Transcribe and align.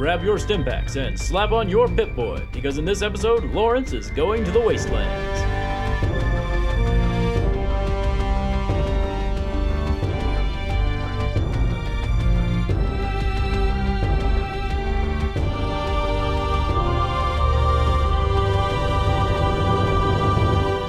Grab 0.00 0.24
your 0.24 0.38
stim 0.38 0.64
packs 0.64 0.96
and 0.96 1.20
slap 1.20 1.52
on 1.52 1.68
your 1.68 1.86
Pip 1.86 2.16
Boy, 2.16 2.40
because 2.52 2.78
in 2.78 2.86
this 2.86 3.02
episode, 3.02 3.44
Lawrence 3.52 3.92
is 3.92 4.10
going 4.10 4.46
to 4.46 4.50
the 4.50 4.58
wastelands. 4.58 5.42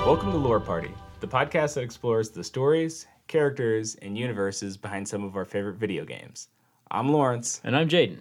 Welcome 0.06 0.32
to 0.32 0.38
Lore 0.38 0.62
Party, 0.62 0.94
the 1.20 1.28
podcast 1.28 1.74
that 1.74 1.82
explores 1.82 2.30
the 2.30 2.46
stories, 2.46 3.08
characters, 3.28 3.96
and 3.96 4.18
universes 4.18 4.78
behind 4.78 5.06
some 5.06 5.26
of 5.26 5.36
our 5.36 5.44
favorite 5.44 5.76
video 5.76 6.06
games. 6.06 6.48
I'm 6.90 7.10
Lawrence, 7.10 7.60
And 7.66 7.76
I'm 7.76 7.90
Jaden. 7.90 8.20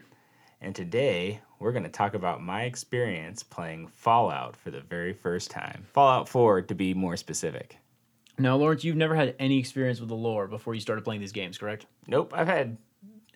And 0.61 0.75
today 0.75 1.41
we're 1.59 1.73
going 1.73 1.85
to 1.85 1.91
talk 1.91 2.15
about 2.15 2.43
my 2.43 2.63
experience 2.63 3.43
playing 3.43 3.89
Fallout 3.89 4.57
for 4.57 4.71
the 4.71 4.81
very 4.81 5.13
first 5.13 5.51
time. 5.51 5.85
Fallout 5.93 6.29
4, 6.29 6.63
to 6.63 6.75
be 6.75 6.95
more 6.95 7.17
specific. 7.17 7.77
Now, 8.39 8.57
Lawrence, 8.57 8.85
you've 8.85 8.97
never 8.97 9.15
had 9.15 9.35
any 9.39 9.59
experience 9.59 10.01
with 10.01 10.09
the 10.09 10.15
lore 10.15 10.47
before 10.47 10.75
you 10.75 10.81
started 10.81 11.05
playing 11.05 11.21
these 11.21 11.33
games, 11.33 11.59
correct? 11.59 11.87
Nope, 12.07 12.33
I've 12.35 12.47
had 12.47 12.79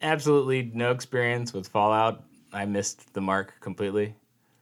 absolutely 0.00 0.70
no 0.74 0.90
experience 0.90 1.52
with 1.52 1.68
Fallout. 1.68 2.24
I 2.52 2.64
missed 2.64 3.12
the 3.12 3.20
mark 3.20 3.54
completely. 3.60 4.14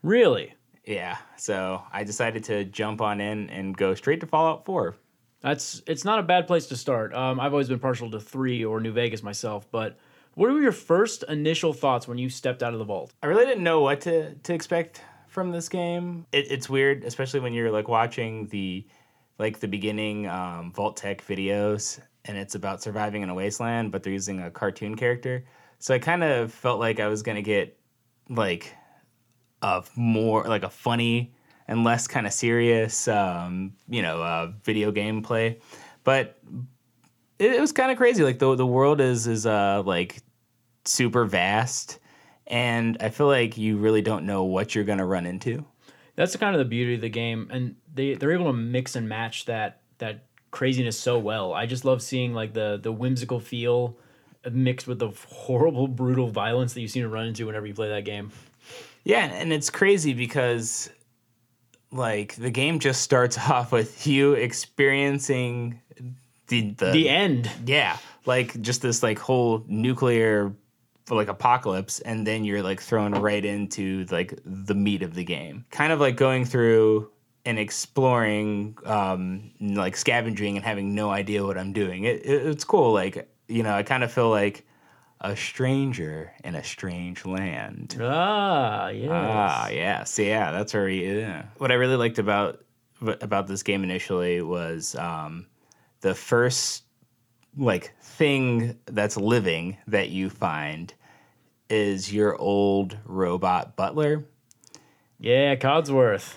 Really? 0.02 0.54
Yeah, 0.84 1.16
so 1.36 1.82
I 1.92 2.02
decided 2.02 2.44
to 2.44 2.64
jump 2.64 3.00
on 3.00 3.20
in 3.20 3.50
and 3.50 3.76
go 3.76 3.94
straight 3.94 4.20
to 4.20 4.26
Fallout 4.26 4.64
4. 4.64 4.97
That's 5.42 5.82
it's 5.88 6.04
not 6.04 6.20
a 6.20 6.22
bad 6.22 6.47
place 6.47 6.66
to 6.66 6.76
start. 6.76 7.12
Um, 7.14 7.41
I've 7.41 7.52
always 7.52 7.69
been 7.69 7.80
partial 7.80 8.10
to 8.12 8.20
three 8.20 8.64
or 8.64 8.80
New 8.80 8.92
Vegas 8.92 9.24
myself, 9.24 9.69
but 9.72 9.98
what 10.34 10.50
were 10.50 10.61
your 10.61 10.72
first 10.72 11.25
initial 11.28 11.72
thoughts 11.72 12.08
when 12.08 12.19
you 12.19 12.28
stepped 12.30 12.62
out 12.62 12.72
of 12.72 12.78
the 12.78 12.84
vault? 12.84 13.12
I 13.22 13.27
really 13.27 13.44
didn't 13.44 13.64
know 13.64 13.80
what 13.80 14.00
to, 14.02 14.34
to 14.34 14.55
expect 14.55 15.02
from 15.28 15.50
this 15.50 15.69
game. 15.69 16.27
It, 16.33 16.50
it's 16.50 16.69
weird, 16.69 17.05
especially 17.05 17.41
when 17.41 17.52
you're 17.52 17.70
like 17.70 17.88
watching 17.88 18.47
the 18.48 18.86
like 19.38 19.60
the 19.60 19.69
beginning 19.69 20.28
um, 20.28 20.72
Vault-Tec 20.72 21.27
videos, 21.27 21.98
and 22.27 22.36
it's 22.36 22.55
about 22.55 22.83
surviving 22.83 23.22
in 23.22 23.28
a 23.28 23.34
wasteland, 23.34 23.91
but 23.91 24.03
they're 24.03 24.12
using 24.12 24.41
a 24.41 24.50
cartoon 24.50 24.94
character. 24.94 25.44
So 25.78 25.94
I 25.94 25.98
kind 25.98 26.22
of 26.22 26.53
felt 26.53 26.78
like 26.78 27.00
I 27.00 27.08
was 27.08 27.22
gonna 27.22 27.42
get 27.42 27.78
like 28.28 28.75
a 29.62 29.83
more 29.97 30.44
like 30.44 30.62
a 30.62 30.70
funny 30.70 31.34
and 31.66 31.84
less 31.84 32.06
kind 32.06 32.27
of 32.27 32.33
serious, 32.33 33.08
um, 33.08 33.72
you 33.88 34.03
know, 34.03 34.22
uh, 34.22 34.53
video 34.62 34.92
game 34.92 35.22
play. 35.22 35.58
But 36.05 36.38
it, 37.42 37.54
it 37.56 37.60
was 37.60 37.72
kind 37.72 37.90
of 37.90 37.98
crazy. 37.98 38.22
Like 38.22 38.38
the 38.38 38.54
the 38.54 38.66
world 38.66 39.00
is 39.00 39.26
is 39.26 39.46
uh 39.46 39.82
like 39.84 40.22
super 40.84 41.24
vast, 41.24 41.98
and 42.46 42.96
I 43.00 43.10
feel 43.10 43.26
like 43.26 43.58
you 43.58 43.78
really 43.78 44.02
don't 44.02 44.26
know 44.26 44.44
what 44.44 44.74
you're 44.74 44.84
gonna 44.84 45.06
run 45.06 45.26
into. 45.26 45.64
That's 46.14 46.36
kind 46.36 46.54
of 46.54 46.58
the 46.58 46.66
beauty 46.66 46.94
of 46.94 47.00
the 47.00 47.08
game, 47.08 47.48
and 47.50 47.76
they 47.92 48.14
they're 48.14 48.32
able 48.32 48.46
to 48.46 48.52
mix 48.52 48.96
and 48.96 49.08
match 49.08 49.46
that 49.46 49.80
that 49.98 50.26
craziness 50.50 50.98
so 50.98 51.19
well. 51.19 51.52
I 51.52 51.66
just 51.66 51.84
love 51.84 52.02
seeing 52.02 52.34
like 52.34 52.52
the 52.54 52.78
the 52.81 52.92
whimsical 52.92 53.41
feel 53.41 53.98
mixed 54.50 54.88
with 54.88 54.98
the 54.98 55.10
horrible, 55.28 55.86
brutal 55.86 56.28
violence 56.28 56.75
that 56.75 56.81
you 56.81 56.88
seem 56.88 57.02
to 57.02 57.08
run 57.08 57.26
into 57.26 57.47
whenever 57.47 57.66
you 57.66 57.75
play 57.75 57.88
that 57.88 58.04
game. 58.04 58.32
Yeah, 59.04 59.25
and 59.25 59.52
it's 59.52 59.70
crazy 59.70 60.14
because 60.14 60.91
like 61.91 62.34
the 62.36 62.50
game 62.50 62.78
just 62.78 63.02
starts 63.02 63.38
off 63.50 63.72
with 63.72 64.06
you 64.06 64.34
experiencing 64.34 65.81
the 66.52 66.70
the, 66.86 66.90
The 66.92 67.08
end. 67.08 67.50
yeah, 67.66 67.96
like 68.26 68.60
just 68.60 68.82
this 68.82 69.02
like 69.02 69.18
whole 69.18 69.64
nuclear 69.66 70.52
like 71.10 71.28
apocalypse 71.28 71.98
and 72.00 72.26
then 72.26 72.44
you're 72.44 72.62
like 72.62 72.80
thrown 72.80 73.12
right 73.12 73.44
into 73.44 74.04
like 74.10 74.38
the 74.44 74.74
meat 74.74 75.02
of 75.02 75.14
the 75.14 75.24
game. 75.24 75.64
Kind 75.70 75.92
of 75.92 76.00
like 76.00 76.16
going 76.16 76.44
through 76.44 77.10
and 77.44 77.58
exploring 77.58 78.78
um 78.84 79.50
like 79.60 79.96
scavenging 79.96 80.56
and 80.56 80.64
having 80.64 80.94
no 80.94 81.10
idea 81.10 81.44
what 81.44 81.58
I'm 81.58 81.72
doing. 81.72 82.04
It, 82.04 82.24
it 82.24 82.46
it's 82.46 82.64
cool 82.64 82.92
like 82.92 83.28
you 83.48 83.62
know, 83.62 83.74
I 83.74 83.82
kind 83.82 84.04
of 84.04 84.12
feel 84.12 84.30
like 84.30 84.64
a 85.20 85.36
stranger 85.36 86.32
in 86.44 86.54
a 86.54 86.64
strange 86.64 87.24
land. 87.26 87.96
Ah, 88.00 88.88
yes. 88.88 89.10
Ah, 89.12 89.69
yes, 89.69 90.19
yeah, 90.19 90.50
that's 90.52 90.72
where 90.74 90.88
he. 90.88 91.04
Yeah. 91.19 91.44
What 91.58 91.70
I 91.70 91.74
really 91.74 91.96
liked 91.96 92.19
about 92.19 92.64
about 93.00 93.46
this 93.48 93.62
game 93.62 93.82
initially 93.84 94.40
was 94.42 94.94
um, 94.94 95.46
the 96.02 96.14
first 96.14 96.84
like 97.56 97.92
thing 98.00 98.78
that's 98.86 99.16
living 99.16 99.76
that 99.86 100.10
you 100.10 100.30
find 100.30 100.92
is 101.68 102.12
your 102.12 102.36
old 102.36 102.96
robot 103.06 103.76
butler, 103.76 104.24
Yeah, 105.18 105.54
Codsworth. 105.56 106.34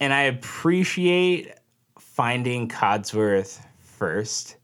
and 0.00 0.12
I 0.12 0.22
appreciate 0.22 1.52
finding 1.98 2.68
Codsworth 2.68 3.60
first 3.78 4.56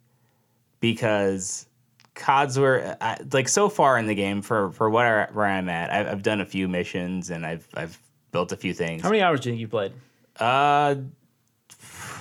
because 0.81 1.67
Codsworth, 2.15 2.97
I, 3.01 3.19
like 3.33 3.49
so 3.49 3.69
far 3.69 3.97
in 3.99 4.07
the 4.07 4.15
game, 4.15 4.43
for 4.43 4.71
for 4.73 4.91
where, 4.91 5.31
where 5.33 5.47
I'm 5.47 5.69
at, 5.69 5.91
I've, 5.93 6.09
I've 6.09 6.23
done 6.23 6.41
a 6.41 6.47
few 6.47 6.69
missions 6.69 7.31
and 7.31 7.47
I've 7.47 7.67
I've 7.75 7.99
built 8.33 8.53
a 8.53 8.57
few 8.57 8.75
things. 8.75 9.03
How 9.03 9.09
many 9.11 9.23
hours 9.23 9.41
do 9.41 9.49
you 9.51 9.53
think 9.55 9.61
you 9.61 9.69
played? 9.69 9.93
Uh, 10.39 10.97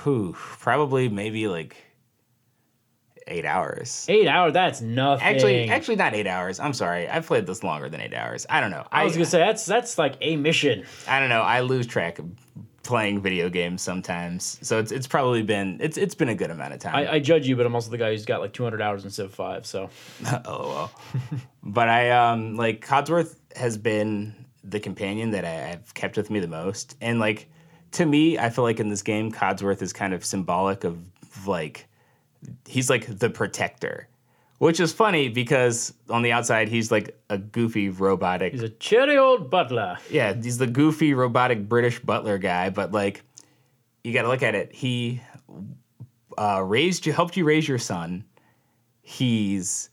whew, 0.03 0.33
probably 0.38 1.09
maybe 1.09 1.47
like 1.47 1.75
eight 3.28 3.46
hours. 3.46 4.06
Eight 4.09 4.28
hours. 4.28 4.54
That's 4.54 4.82
nothing. 4.82 5.26
Actually, 5.26 5.70
actually 5.70 5.96
not 5.96 6.14
eight 6.14 6.28
hours. 6.28 6.59
I'm 6.59 6.74
sorry. 6.74 7.08
I've 7.08 7.26
played 7.26 7.46
this 7.46 7.64
longer 7.64 7.90
than 7.90 8.02
eight 8.02 8.14
hours. 8.14 8.46
I 8.50 8.62
don't 8.62 8.72
know. 8.72 8.86
I 8.92 9.04
was 9.04 9.14
gonna 9.14 9.26
say 9.26 9.40
that's 9.40 9.66
that's 9.66 9.98
like 9.98 10.16
a 10.22 10.36
mission. 10.36 10.86
I 11.08 11.20
don't 11.20 11.30
know. 11.30 11.42
I 11.42 11.62
lose 11.62 11.88
track 11.88 12.20
of 12.20 12.30
playing 12.84 13.22
video 13.22 13.50
games 13.50 13.82
sometimes. 13.82 14.58
So 14.62 14.80
it's 14.80 14.92
it's 14.92 15.08
probably 15.08 15.44
been 15.44 15.78
it's 15.82 15.98
it's 15.98 16.16
been 16.16 16.30
a 16.30 16.36
good 16.36 16.52
amount 16.52 16.74
of 16.74 16.80
time. 16.80 16.96
I, 16.96 17.14
I 17.14 17.20
judge 17.20 17.48
you, 17.48 17.56
but 17.56 17.66
I'm 17.66 17.76
also 17.76 17.92
the 17.92 17.98
guy 17.98 18.12
who's 18.12 18.26
got 18.26 18.42
like 18.42 18.54
200 18.54 18.82
hours 18.82 19.04
instead 19.06 19.26
of 19.26 19.34
five. 19.34 19.66
So 19.66 19.90
oh 20.46 20.68
well. 20.68 20.92
but 21.64 21.90
I 21.90 22.12
um 22.12 22.56
like 22.56 22.86
Codsworth 22.86 23.36
has 23.56 23.78
been 23.78 24.46
the 24.64 24.80
companion 24.80 25.32
that 25.32 25.46
I, 25.46 25.72
I've 25.72 25.94
kept 25.94 26.18
with 26.18 26.30
me 26.30 26.40
the 26.40 26.48
most, 26.48 26.98
and 27.02 27.20
like 27.20 27.50
to 27.92 28.06
me, 28.06 28.38
I 28.38 28.50
feel 28.50 28.64
like 28.64 28.80
in 28.80 28.90
this 28.90 29.02
game, 29.02 29.32
Codsworth 29.32 29.82
is 29.82 29.92
kind 29.94 30.14
of 30.14 30.24
symbolic 30.24 30.84
of 30.84 30.98
like 31.46 31.88
he's 32.68 32.90
like 32.90 33.19
the 33.19 33.29
protector, 33.29 34.07
which 34.59 34.79
is 34.79 34.94
funny 34.94 35.29
because 35.29 35.94
on 36.09 36.22
the 36.22 36.31
outside 36.31 36.69
he's 36.69 36.91
like 36.91 37.18
a 37.29 37.38
goofy 37.38 37.90
robotic 37.90 38.52
he's 38.53 38.63
a 38.63 38.69
cheery 38.69 39.18
old 39.18 39.50
butler. 39.50 39.97
yeah, 40.09 40.34
he's 40.34 40.57
the 40.57 40.68
goofy 40.68 41.13
robotic 41.13 41.68
British 41.68 42.00
butler 42.00 42.38
guy, 42.38 42.69
but 42.69 42.91
like 42.91 43.24
you 44.03 44.13
got 44.13 44.24
to 44.24 44.28
look 44.29 44.44
at 44.44 44.56
it. 44.56 44.74
He 44.74 45.22
uh, 46.38 46.62
raised 46.63 47.06
you, 47.06 47.13
helped 47.13 47.38
you 47.38 47.44
raise 47.46 47.68
your 47.68 47.78
son. 47.78 48.24
He's 49.02 49.90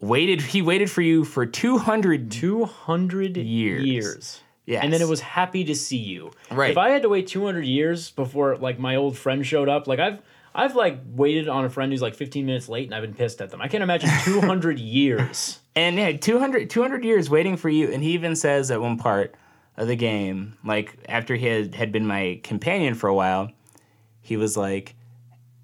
waited. 0.00 0.40
He 0.40 0.62
waited 0.62 0.90
for 0.90 1.02
you 1.02 1.24
for 1.24 1.44
two 1.44 1.78
hundred. 1.78 2.30
200 2.30 3.36
Years. 3.36 3.84
years. 3.84 4.42
Yes. 4.66 4.84
And 4.84 4.92
then 4.92 5.02
it 5.02 5.08
was 5.08 5.20
happy 5.20 5.64
to 5.64 5.74
see 5.74 5.96
you. 5.96 6.30
Right. 6.50 6.70
If 6.70 6.78
I 6.78 6.90
had 6.90 7.02
to 7.02 7.08
wait 7.08 7.26
200 7.26 7.64
years 7.64 8.10
before 8.12 8.56
like 8.56 8.78
my 8.78 8.94
old 8.96 9.18
friend 9.18 9.44
showed 9.44 9.68
up, 9.68 9.88
like 9.88 9.98
I've 9.98 10.20
I've 10.54 10.74
like 10.74 11.00
waited 11.06 11.48
on 11.48 11.64
a 11.64 11.70
friend 11.70 11.92
who's 11.92 12.02
like 12.02 12.14
15 12.14 12.44
minutes 12.44 12.68
late 12.68 12.86
and 12.86 12.94
I've 12.94 13.02
been 13.02 13.14
pissed 13.14 13.40
at 13.40 13.50
them. 13.50 13.60
I 13.60 13.68
can't 13.68 13.82
imagine 13.82 14.10
200 14.24 14.78
years. 14.78 15.60
And 15.76 15.96
yeah, 15.96 16.12
200, 16.12 16.68
200 16.68 17.04
years 17.04 17.30
waiting 17.30 17.56
for 17.56 17.68
you. 17.68 17.90
And 17.90 18.02
he 18.02 18.12
even 18.12 18.34
says 18.34 18.70
at 18.70 18.80
one 18.80 18.98
part 18.98 19.34
of 19.76 19.86
the 19.86 19.96
game, 19.96 20.58
like 20.64 20.98
after 21.08 21.36
he 21.36 21.46
had, 21.46 21.74
had 21.74 21.92
been 21.92 22.06
my 22.06 22.40
companion 22.42 22.94
for 22.94 23.08
a 23.08 23.14
while, 23.14 23.50
he 24.20 24.36
was 24.36 24.56
like, 24.56 24.96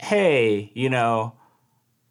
hey, 0.00 0.71
you 0.75 0.88
know, 0.88 1.35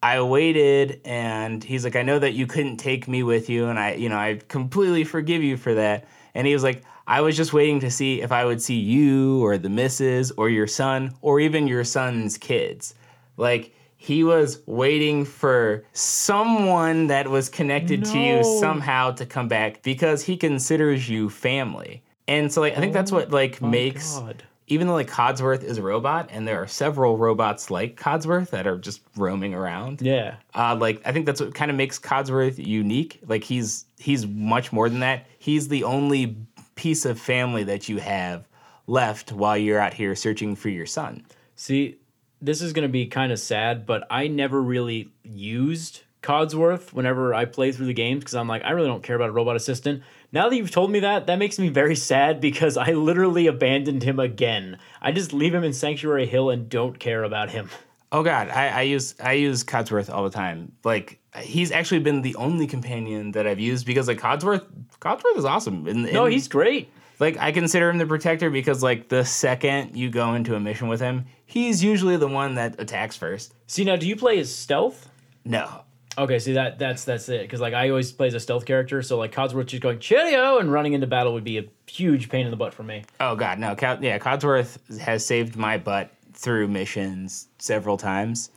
I 0.02 0.20
waited 0.20 1.00
and 1.04 1.64
he's 1.64 1.84
like, 1.84 1.96
I 1.96 2.02
know 2.02 2.18
that 2.18 2.34
you 2.34 2.46
couldn't 2.46 2.76
take 2.76 3.08
me 3.08 3.22
with 3.22 3.48
you. 3.48 3.66
And 3.66 3.78
I, 3.78 3.94
you 3.94 4.08
know, 4.08 4.18
I 4.18 4.40
completely 4.48 5.04
forgive 5.04 5.42
you 5.42 5.56
for 5.56 5.74
that. 5.74 6.06
And 6.34 6.46
he 6.46 6.52
was 6.52 6.62
like, 6.62 6.84
I 7.06 7.20
was 7.20 7.36
just 7.36 7.52
waiting 7.52 7.80
to 7.80 7.90
see 7.90 8.20
if 8.20 8.32
I 8.32 8.44
would 8.44 8.60
see 8.60 8.78
you 8.78 9.44
or 9.44 9.58
the 9.58 9.68
missus 9.68 10.32
or 10.32 10.48
your 10.48 10.66
son 10.66 11.14
or 11.20 11.40
even 11.40 11.68
your 11.68 11.84
son's 11.84 12.36
kids. 12.36 12.94
Like, 13.36 13.74
he 13.96 14.22
was 14.22 14.62
waiting 14.66 15.24
for 15.24 15.84
someone 15.92 17.08
that 17.08 17.28
was 17.28 17.48
connected 17.48 18.04
to 18.04 18.18
you 18.18 18.44
somehow 18.60 19.10
to 19.12 19.26
come 19.26 19.48
back 19.48 19.82
because 19.82 20.22
he 20.22 20.36
considers 20.36 21.08
you 21.08 21.28
family. 21.30 22.02
And 22.28 22.52
so 22.52 22.60
like 22.60 22.76
I 22.76 22.80
think 22.80 22.92
that's 22.92 23.10
what 23.10 23.30
like 23.30 23.60
makes 23.62 24.18
God. 24.18 24.42
even 24.66 24.86
though 24.86 24.94
like 24.94 25.08
Codsworth 25.10 25.64
is 25.64 25.78
a 25.78 25.82
robot 25.82 26.28
and 26.30 26.46
there 26.46 26.62
are 26.62 26.66
several 26.66 27.16
robots 27.16 27.70
like 27.70 27.98
Codsworth 27.98 28.50
that 28.50 28.66
are 28.66 28.78
just 28.78 29.00
roaming 29.16 29.54
around. 29.54 30.02
Yeah. 30.02 30.36
Uh, 30.54 30.76
like 30.76 31.00
I 31.04 31.12
think 31.12 31.26
that's 31.26 31.40
what 31.40 31.54
kind 31.54 31.70
of 31.70 31.76
makes 31.76 31.98
Codsworth 31.98 32.64
unique. 32.64 33.20
Like 33.26 33.44
he's 33.44 33.86
he's 33.98 34.26
much 34.26 34.72
more 34.72 34.88
than 34.88 35.00
that. 35.00 35.26
He's 35.38 35.68
the 35.68 35.84
only 35.84 36.36
piece 36.76 37.04
of 37.04 37.18
family 37.18 37.64
that 37.64 37.88
you 37.88 37.98
have 37.98 38.46
left 38.86 39.32
while 39.32 39.56
you're 39.56 39.80
out 39.80 39.94
here 39.94 40.14
searching 40.14 40.54
for 40.54 40.68
your 40.68 40.86
son. 40.86 41.26
See, 41.56 41.98
this 42.40 42.62
is 42.62 42.72
going 42.72 42.86
to 42.86 42.92
be 42.92 43.06
kind 43.06 43.32
of 43.32 43.40
sad, 43.40 43.86
but 43.86 44.06
I 44.10 44.28
never 44.28 44.62
really 44.62 45.10
used 45.24 46.02
Codsworth 46.22 46.92
whenever 46.92 47.34
I 47.34 47.44
play 47.44 47.72
through 47.72 47.86
the 47.86 47.94
games 47.94 48.20
because 48.20 48.34
I'm 48.34 48.48
like, 48.48 48.64
I 48.64 48.70
really 48.70 48.88
don't 48.88 49.02
care 49.02 49.16
about 49.16 49.28
a 49.28 49.32
robot 49.32 49.56
assistant. 49.56 50.02
Now 50.32 50.48
that 50.48 50.56
you've 50.56 50.70
told 50.70 50.90
me 50.90 51.00
that, 51.00 51.26
that 51.26 51.38
makes 51.38 51.58
me 51.58 51.68
very 51.68 51.96
sad 51.96 52.40
because 52.40 52.76
I 52.76 52.92
literally 52.92 53.46
abandoned 53.46 54.02
him 54.02 54.18
again. 54.18 54.78
I 55.00 55.12
just 55.12 55.32
leave 55.32 55.54
him 55.54 55.64
in 55.64 55.72
Sanctuary 55.72 56.26
Hill 56.26 56.50
and 56.50 56.68
don't 56.68 56.98
care 56.98 57.22
about 57.22 57.50
him. 57.50 57.70
Oh 58.12 58.22
God, 58.22 58.48
I, 58.48 58.68
I 58.68 58.82
use 58.82 59.14
I 59.22 59.32
use 59.32 59.64
Codsworth 59.64 60.12
all 60.12 60.24
the 60.24 60.30
time. 60.30 60.72
Like 60.84 61.20
he's 61.38 61.70
actually 61.72 62.00
been 62.00 62.22
the 62.22 62.34
only 62.36 62.66
companion 62.66 63.32
that 63.32 63.46
I've 63.46 63.60
used 63.60 63.86
because 63.86 64.08
like 64.08 64.18
Codsworth, 64.20 64.64
Codsworth 65.00 65.36
is 65.36 65.44
awesome. 65.44 65.86
And, 65.86 66.12
No, 66.12 66.26
he's 66.26 66.48
great. 66.48 66.88
like 67.18 67.36
I 67.38 67.52
consider 67.52 67.88
him 67.90 67.98
the 67.98 68.06
protector 68.06 68.50
because 68.50 68.82
like 68.82 69.08
the 69.08 69.24
second 69.24 69.96
you 69.96 70.10
go 70.10 70.34
into 70.34 70.54
a 70.54 70.60
mission 70.60 70.88
with 70.88 71.00
him, 71.00 71.26
he's 71.44 71.82
usually 71.84 72.16
the 72.16 72.28
one 72.28 72.54
that 72.56 72.80
attacks 72.80 73.16
first. 73.16 73.54
See, 73.66 73.84
now, 73.84 73.96
do 73.96 74.06
you 74.06 74.16
play 74.16 74.38
as 74.38 74.54
stealth? 74.54 75.08
No, 75.44 75.82
Okay, 76.18 76.38
see 76.38 76.54
that 76.54 76.78
that's 76.78 77.04
that's 77.04 77.28
it 77.28 77.42
because 77.42 77.60
like 77.60 77.74
I 77.74 77.90
always 77.90 78.10
play 78.10 78.26
as 78.28 78.32
a 78.34 78.40
stealth 78.40 78.64
character, 78.64 79.02
so 79.02 79.18
like 79.18 79.32
Codsworth 79.32 79.66
just 79.66 79.82
going 79.82 79.98
cheerio 79.98 80.58
and 80.58 80.72
running 80.72 80.94
into 80.94 81.06
battle 81.06 81.34
would 81.34 81.44
be 81.44 81.58
a 81.58 81.64
huge 81.86 82.30
pain 82.30 82.46
in 82.46 82.50
the 82.50 82.56
butt 82.56 82.72
for 82.72 82.82
me. 82.82 83.04
Oh 83.20 83.36
God, 83.36 83.58
no. 83.58 83.76
Cod- 83.76 84.02
yeah, 84.02 84.18
Codsworth 84.18 84.78
has 84.98 85.26
saved 85.26 85.56
my 85.56 85.76
butt 85.76 86.10
through 86.32 86.68
missions 86.68 87.48
several 87.58 87.98
times, 87.98 88.50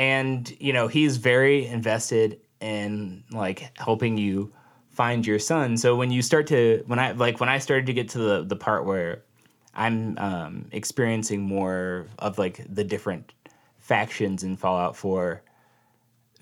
and 0.00 0.50
you 0.58 0.72
know 0.72 0.88
he's 0.88 1.18
very 1.18 1.66
invested 1.66 2.40
in 2.60 3.22
like 3.30 3.76
helping 3.78 4.16
you 4.16 4.50
find 4.90 5.26
your 5.26 5.38
son. 5.38 5.76
So 5.76 5.94
when 5.94 6.10
you 6.10 6.22
start 6.22 6.46
to 6.48 6.82
when 6.86 6.98
I 6.98 7.12
like 7.12 7.38
when 7.40 7.48
I 7.50 7.58
started 7.58 7.86
to 7.86 7.92
get 7.92 8.08
to 8.10 8.18
the 8.18 8.42
the 8.44 8.56
part 8.56 8.86
where 8.86 9.22
I'm 9.74 10.16
um, 10.18 10.52
experiencing 10.72 11.42
more 11.42 12.06
of 12.18 12.38
like 12.38 12.64
the 12.68 12.82
different 12.84 13.32
factions 13.78 14.42
in 14.42 14.56
Fallout 14.56 14.96
Four 14.96 15.42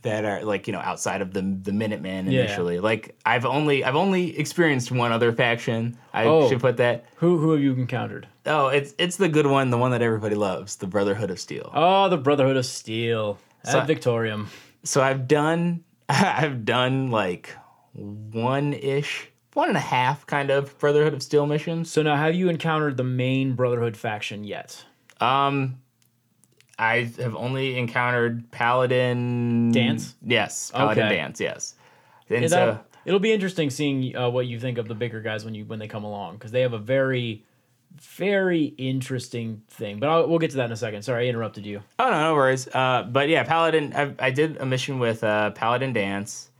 that 0.02 0.24
are 0.24 0.44
like 0.44 0.66
you 0.68 0.72
know 0.72 0.78
outside 0.80 1.20
of 1.20 1.32
the 1.32 1.42
the 1.42 1.72
Minutemen 1.72 2.30
Yeah. 2.30 2.42
initially. 2.42 2.78
Like 2.78 3.16
I've 3.26 3.44
only 3.44 3.82
I've 3.84 3.96
only 3.96 4.38
experienced 4.38 4.92
one 4.92 5.10
other 5.10 5.32
faction. 5.32 5.98
I 6.14 6.24
Oh. 6.26 6.48
should 6.48 6.60
put 6.60 6.76
that. 6.76 7.06
Who 7.16 7.38
who 7.38 7.50
have 7.52 7.60
you 7.60 7.72
encountered? 7.72 8.28
Oh, 8.46 8.68
it's 8.68 8.94
it's 8.98 9.16
the 9.16 9.28
good 9.28 9.46
one, 9.46 9.70
the 9.70 9.78
one 9.78 9.90
that 9.90 10.02
everybody 10.02 10.36
loves, 10.36 10.76
the 10.76 10.86
Brotherhood 10.86 11.30
of 11.30 11.38
Steel. 11.40 11.70
Oh, 11.74 12.08
the 12.08 12.16
Brotherhood 12.16 12.56
of 12.56 12.64
Steel 12.66 13.38
So- 13.72 13.80
Victoriam. 13.82 14.48
So 14.84 15.02
I've 15.02 15.26
done 15.28 15.84
I've 16.08 16.64
done 16.64 17.10
like 17.10 17.54
one 17.92 18.72
ish, 18.72 19.28
one 19.54 19.68
and 19.68 19.76
a 19.76 19.80
half 19.80 20.26
kind 20.26 20.50
of 20.50 20.78
Brotherhood 20.78 21.14
of 21.14 21.22
Steel 21.22 21.46
missions. 21.46 21.90
So 21.90 22.02
now, 22.02 22.16
have 22.16 22.34
you 22.34 22.48
encountered 22.48 22.96
the 22.96 23.04
main 23.04 23.54
Brotherhood 23.54 23.96
faction 23.96 24.44
yet? 24.44 24.84
Um, 25.20 25.80
I 26.78 27.12
have 27.18 27.34
only 27.34 27.76
encountered 27.76 28.50
Paladin 28.52 29.72
Danse? 29.72 30.14
Yes, 30.24 30.70
Paladin 30.70 31.04
Okay. 31.04 31.16
Danse. 31.16 31.40
Yes, 31.40 31.74
and 32.30 32.44
Is 32.44 32.52
so 32.52 32.80
it'll 33.04 33.18
be 33.20 33.32
interesting 33.32 33.68
seeing 33.70 34.16
uh, 34.16 34.30
what 34.30 34.46
you 34.46 34.60
think 34.60 34.78
of 34.78 34.86
the 34.86 34.94
bigger 34.94 35.20
guys 35.20 35.44
when 35.44 35.54
you 35.54 35.64
when 35.64 35.78
they 35.78 35.88
come 35.88 36.04
along 36.04 36.34
because 36.34 36.52
they 36.52 36.60
have 36.60 36.72
a 36.72 36.78
very 36.78 37.44
very 37.96 38.64
interesting 38.78 39.62
thing. 39.68 39.98
But 39.98 40.08
I'll, 40.08 40.28
we'll 40.28 40.38
get 40.38 40.50
to 40.52 40.56
that 40.58 40.66
in 40.66 40.72
a 40.72 40.76
second. 40.76 41.02
Sorry, 41.02 41.26
I 41.26 41.28
interrupted 41.28 41.66
you. 41.66 41.82
Oh 41.98 42.10
no, 42.10 42.20
no 42.20 42.34
worries. 42.34 42.68
Uh, 42.68 43.06
but 43.10 43.28
yeah, 43.28 43.42
Paladin. 43.42 43.92
I, 43.94 44.14
I 44.18 44.30
did 44.30 44.58
a 44.58 44.66
mission 44.66 44.98
with 44.98 45.24
uh, 45.24 45.50
Paladin 45.50 45.92
Danse, 45.92 46.50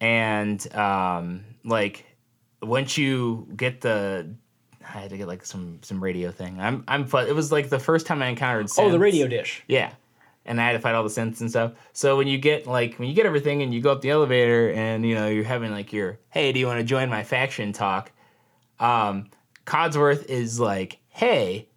and 0.00 0.74
um, 0.74 1.44
like 1.64 2.04
once 2.62 2.98
you 2.98 3.48
get 3.56 3.80
the, 3.80 4.28
I 4.82 5.00
had 5.00 5.10
to 5.10 5.16
get 5.16 5.28
like 5.28 5.44
some 5.44 5.78
some 5.82 6.02
radio 6.02 6.30
thing. 6.30 6.60
I'm 6.60 6.84
I'm. 6.88 7.02
It 7.26 7.34
was 7.34 7.52
like 7.52 7.68
the 7.68 7.78
first 7.78 8.06
time 8.06 8.22
I 8.22 8.26
encountered. 8.26 8.68
Oh, 8.78 8.90
the 8.90 8.98
radio 8.98 9.26
dish. 9.26 9.62
Yeah. 9.68 9.92
And 10.48 10.60
I 10.60 10.66
had 10.66 10.74
to 10.74 10.78
fight 10.78 10.94
all 10.94 11.02
the 11.02 11.08
synths 11.08 11.40
and 11.40 11.50
stuff. 11.50 11.72
So 11.92 12.16
when 12.16 12.28
you 12.28 12.38
get 12.38 12.68
like 12.68 13.00
when 13.00 13.08
you 13.08 13.14
get 13.16 13.26
everything 13.26 13.62
and 13.62 13.74
you 13.74 13.80
go 13.80 13.90
up 13.90 14.00
the 14.00 14.10
elevator 14.10 14.70
and 14.70 15.04
you 15.04 15.16
know 15.16 15.26
you're 15.26 15.42
having 15.42 15.72
like 15.72 15.92
your 15.92 16.20
hey, 16.30 16.52
do 16.52 16.60
you 16.60 16.68
want 16.68 16.78
to 16.78 16.84
join 16.84 17.10
my 17.10 17.24
faction 17.24 17.72
talk? 17.72 18.12
Um, 18.78 19.28
Codsworth 19.66 20.26
is 20.26 20.58
like, 20.58 20.98
hey, 21.08 21.68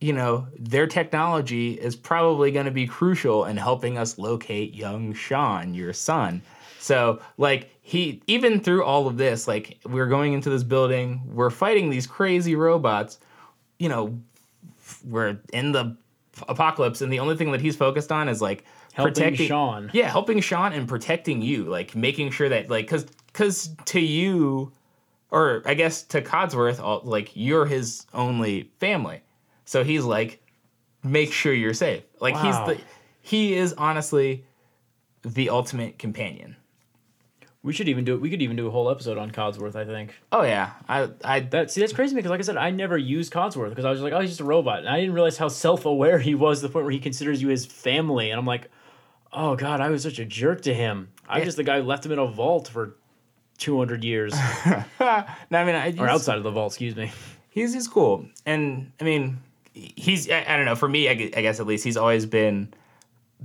you 0.00 0.12
know 0.12 0.48
their 0.58 0.86
technology 0.86 1.74
is 1.74 1.94
probably 1.94 2.50
going 2.50 2.66
to 2.66 2.72
be 2.72 2.86
crucial 2.86 3.44
in 3.44 3.56
helping 3.56 3.96
us 3.98 4.18
locate 4.18 4.74
young 4.74 5.14
Sean, 5.14 5.74
your 5.74 5.92
son. 5.92 6.42
So 6.80 7.20
like 7.38 7.70
he 7.82 8.20
even 8.26 8.60
through 8.60 8.84
all 8.84 9.06
of 9.06 9.16
this, 9.16 9.46
like 9.46 9.78
we're 9.84 10.08
going 10.08 10.32
into 10.32 10.50
this 10.50 10.64
building, 10.64 11.22
we're 11.26 11.50
fighting 11.50 11.90
these 11.90 12.06
crazy 12.06 12.56
robots. 12.56 13.18
You 13.78 13.88
know, 13.88 14.18
we're 15.04 15.38
in 15.52 15.72
the 15.72 15.96
apocalypse, 16.48 17.00
and 17.00 17.12
the 17.12 17.20
only 17.20 17.36
thing 17.36 17.52
that 17.52 17.60
he's 17.60 17.76
focused 17.76 18.10
on 18.10 18.28
is 18.28 18.42
like 18.42 18.64
Helping 18.92 19.14
protecting 19.14 19.48
Sean. 19.48 19.90
Yeah, 19.94 20.10
helping 20.10 20.40
Sean 20.40 20.72
and 20.72 20.86
protecting 20.86 21.40
you, 21.40 21.64
like 21.64 21.94
making 21.96 22.30
sure 22.30 22.48
that 22.50 22.68
like 22.68 22.86
because 22.86 23.04
because 23.04 23.70
to 23.86 24.00
you, 24.00 24.70
or 25.32 25.62
I 25.64 25.74
guess 25.74 26.02
to 26.04 26.22
Codsworth, 26.22 27.04
like 27.04 27.32
you're 27.34 27.66
his 27.66 28.06
only 28.14 28.70
family, 28.78 29.22
so 29.64 29.82
he's 29.82 30.04
like 30.04 30.40
make 31.02 31.32
sure 31.32 31.52
you're 31.52 31.74
safe. 31.74 32.04
Like 32.20 32.34
Wow. 32.34 32.42
he's 32.68 32.76
the 32.76 32.84
he 33.22 33.54
is 33.54 33.72
honestly 33.72 34.44
the 35.24 35.50
ultimate 35.50 35.98
companion. 35.98 36.56
We 37.64 37.72
should 37.72 37.88
even 37.88 38.04
do 38.04 38.14
it. 38.14 38.20
We 38.20 38.28
could 38.28 38.42
even 38.42 38.56
do 38.56 38.66
a 38.66 38.70
whole 38.70 38.90
episode 38.90 39.18
on 39.18 39.30
Codsworth. 39.30 39.76
I 39.76 39.84
think 39.84 40.14
Oh 40.32 40.42
yeah, 40.42 40.72
I 40.88 41.08
I 41.24 41.40
that 41.40 41.70
see 41.70 41.80
that's 41.80 41.92
crazy 41.92 42.14
because 42.14 42.30
like 42.30 42.40
I 42.40 42.42
said, 42.42 42.56
I 42.56 42.70
never 42.70 42.98
used 42.98 43.32
Codsworth 43.32 43.70
because 43.70 43.84
I 43.84 43.90
was 43.90 44.00
like, 44.00 44.12
oh, 44.12 44.20
he's 44.20 44.30
just 44.30 44.40
a 44.40 44.44
robot, 44.44 44.80
and 44.80 44.88
I 44.88 44.98
didn't 45.00 45.14
realize 45.14 45.38
how 45.38 45.48
self 45.48 45.86
aware 45.86 46.18
he 46.18 46.34
was 46.34 46.60
to 46.60 46.66
the 46.66 46.72
point 46.72 46.84
where 46.84 46.92
he 46.92 46.98
considers 46.98 47.40
you 47.40 47.48
his 47.48 47.64
family, 47.64 48.30
and 48.30 48.38
I'm 48.38 48.46
like, 48.46 48.68
oh 49.32 49.54
god, 49.56 49.80
I 49.80 49.90
was 49.90 50.02
such 50.02 50.18
a 50.18 50.24
jerk 50.24 50.62
to 50.62 50.74
him. 50.74 51.08
I'm 51.28 51.38
Yeah. 51.38 51.44
just 51.44 51.56
the 51.56 51.62
guy 51.64 51.80
who 51.80 51.86
left 51.86 52.04
him 52.04 52.10
in 52.12 52.18
a 52.18 52.26
vault 52.26 52.66
for 52.66 52.96
200 53.58 54.04
years, 54.04 54.32
no, 54.66 54.84
I 55.00 55.64
mean 55.64 55.74
I 55.74 55.94
or 55.98 56.08
outside 56.08 56.36
of 56.38 56.42
the 56.44 56.50
vault, 56.50 56.72
excuse 56.72 56.96
me. 56.96 57.12
he's 57.50 57.74
he's 57.74 57.88
cool, 57.88 58.26
and 58.46 58.90
I 59.00 59.04
mean, 59.04 59.38
he's 59.72 60.30
I, 60.30 60.44
I 60.48 60.56
don't 60.56 60.66
know. 60.66 60.74
For 60.76 60.88
me, 60.88 61.08
I, 61.08 61.12
I 61.12 61.42
guess 61.42 61.60
at 61.60 61.66
least 61.66 61.84
he's 61.84 61.96
always 61.96 62.26
been 62.26 62.72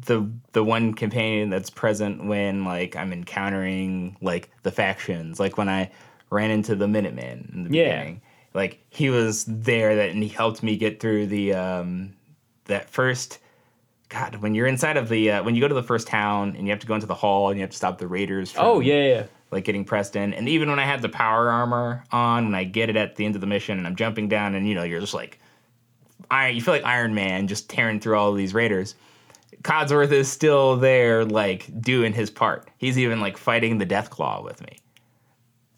the 0.06 0.30
the 0.54 0.64
one 0.64 0.94
companion 0.94 1.50
that's 1.50 1.70
present 1.70 2.26
when 2.26 2.64
like 2.66 2.96
I'm 2.96 3.12
encountering 3.14 4.18
like 4.22 4.50
the 4.64 4.72
factions, 4.72 5.40
like 5.40 5.58
when 5.58 5.70
I 5.70 5.92
ran 6.30 6.52
into 6.52 6.76
the 6.76 6.88
Minutemen 6.88 7.52
in 7.54 7.64
the 7.64 7.78
Yeah. 7.78 7.84
beginning. 7.84 8.22
Like 8.54 8.84
he 8.90 9.10
was 9.10 9.46
there 9.46 9.96
that 9.96 10.10
and 10.10 10.22
he 10.24 10.30
helped 10.30 10.64
me 10.64 10.78
get 10.78 11.00
through 11.00 11.28
the 11.28 11.54
um 11.54 12.14
that 12.66 12.90
first 12.90 13.40
God, 14.10 14.36
when 14.38 14.56
you're 14.56 14.68
inside 14.68 14.98
of 14.98 15.10
the 15.10 15.32
uh, 15.32 15.44
when 15.44 15.54
you 15.56 15.62
go 15.62 15.68
to 15.68 15.74
the 15.76 15.84
first 15.84 16.08
town 16.08 16.56
and 16.58 16.66
you 16.66 16.72
have 16.72 16.80
to 16.80 16.88
go 16.88 16.96
into 16.96 17.08
the 17.08 17.14
hall 17.16 17.50
and 17.50 17.58
you 17.58 17.62
have 17.64 17.72
to 17.72 17.78
stop 17.78 17.98
the 17.98 18.08
raiders 18.08 18.52
from 18.52 18.66
Oh 18.66 18.80
yeah, 18.80 19.04
yeah. 19.04 19.24
Like 19.52 19.64
getting 19.64 19.86
pressed 19.86 20.16
in. 20.16 20.34
And 20.34 20.50
even 20.50 20.70
when 20.70 20.80
I 20.80 20.86
had 20.86 21.02
the 21.02 21.10
power 21.10 21.50
armor 21.50 22.04
on, 22.12 22.46
when 22.46 22.56
I 22.56 22.66
get 22.66 22.90
it 22.90 22.96
at 22.98 23.16
the 23.16 23.26
end 23.26 23.36
of 23.36 23.42
the 23.42 23.48
mission 23.48 23.78
and 23.78 23.88
I'm 23.88 23.96
jumping 23.96 24.28
down 24.28 24.56
and 24.56 24.68
you 24.68 24.76
know, 24.76 24.84
you're 24.84 25.00
just 25.00 25.14
like 25.14 25.40
iron 26.30 26.56
you 26.56 26.62
feel 26.62 26.74
like 26.74 26.84
Iron 26.84 27.14
Man 27.14 27.48
just 27.48 27.70
tearing 27.70 28.00
through 28.00 28.18
all 28.18 28.34
these 28.34 28.54
raiders. 28.54 28.96
Codsworth 29.64 30.12
is 30.12 30.30
still 30.30 30.76
there, 30.78 31.26
like 31.26 31.82
doing 31.82 32.14
his 32.14 32.30
part. 32.30 32.70
He's 32.78 33.00
even 33.00 33.22
like 33.22 33.38
fighting 33.38 33.78
the 33.78 33.86
Deathclaw 33.86 34.44
with 34.44 34.62
me. 34.62 34.78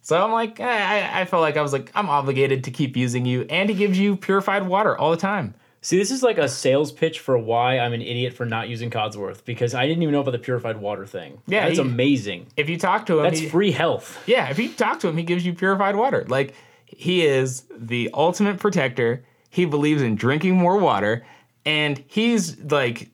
So 0.02 0.22
I'm 0.24 0.32
like, 0.32 0.60
I- 0.60 1.22
I 1.22 1.26
felt 1.26 1.42
like 1.42 1.56
I 1.56 1.62
was 1.62 1.72
like, 1.72 1.92
I'm 1.94 2.10
obligated 2.10 2.64
to 2.64 2.72
keep 2.72 2.98
using 2.98 3.26
you, 3.26 3.46
and 3.50 3.70
he 3.70 3.76
gives 3.76 4.00
you 4.00 4.16
purified 4.18 4.68
water 4.68 4.98
all 4.98 5.12
the 5.12 5.18
time. 5.18 5.54
See, 5.82 5.98
this 5.98 6.12
is 6.12 6.22
like 6.22 6.38
a 6.38 6.50
sales 6.50 6.92
pitch 6.92 7.20
for 7.22 7.38
why 7.38 7.80
I'm 7.80 7.94
an 7.94 8.02
idiot 8.02 8.34
for 8.34 8.46
not 8.46 8.68
using 8.68 8.90
Codsworth 8.90 9.46
because 9.46 9.74
I 9.74 9.88
didn't 9.88 10.04
even 10.04 10.12
know 10.14 10.20
about 10.20 10.32
the 10.32 10.40
purified 10.40 10.78
water 10.78 11.06
thing. 11.06 11.42
Yeah, 11.48 11.66
that's 11.68 11.78
he- 11.78 11.82
amazing. 11.82 12.48
If 12.58 12.68
you 12.70 12.78
talk 12.78 13.06
to 13.06 13.20
him, 13.20 13.24
That's 13.24 13.40
he- 13.40 13.48
free 13.50 13.72
health. 13.72 14.22
Yeah, 14.28 14.50
if 14.50 14.60
you 14.60 14.70
talk 14.74 15.00
to 15.02 15.08
him, 15.08 15.16
he 15.16 15.24
gives 15.24 15.46
you 15.46 15.54
purified 15.54 15.96
water. 15.96 16.26
Like 16.28 16.54
he 16.86 17.26
is 17.26 17.64
the 17.78 18.10
ultimate 18.14 18.60
protector. 18.60 19.24
He 19.50 19.64
believes 19.66 20.02
in 20.02 20.16
drinking 20.16 20.58
more 20.58 20.78
water, 20.78 21.26
and 21.66 22.04
he's 22.08 22.60
like 22.60 23.10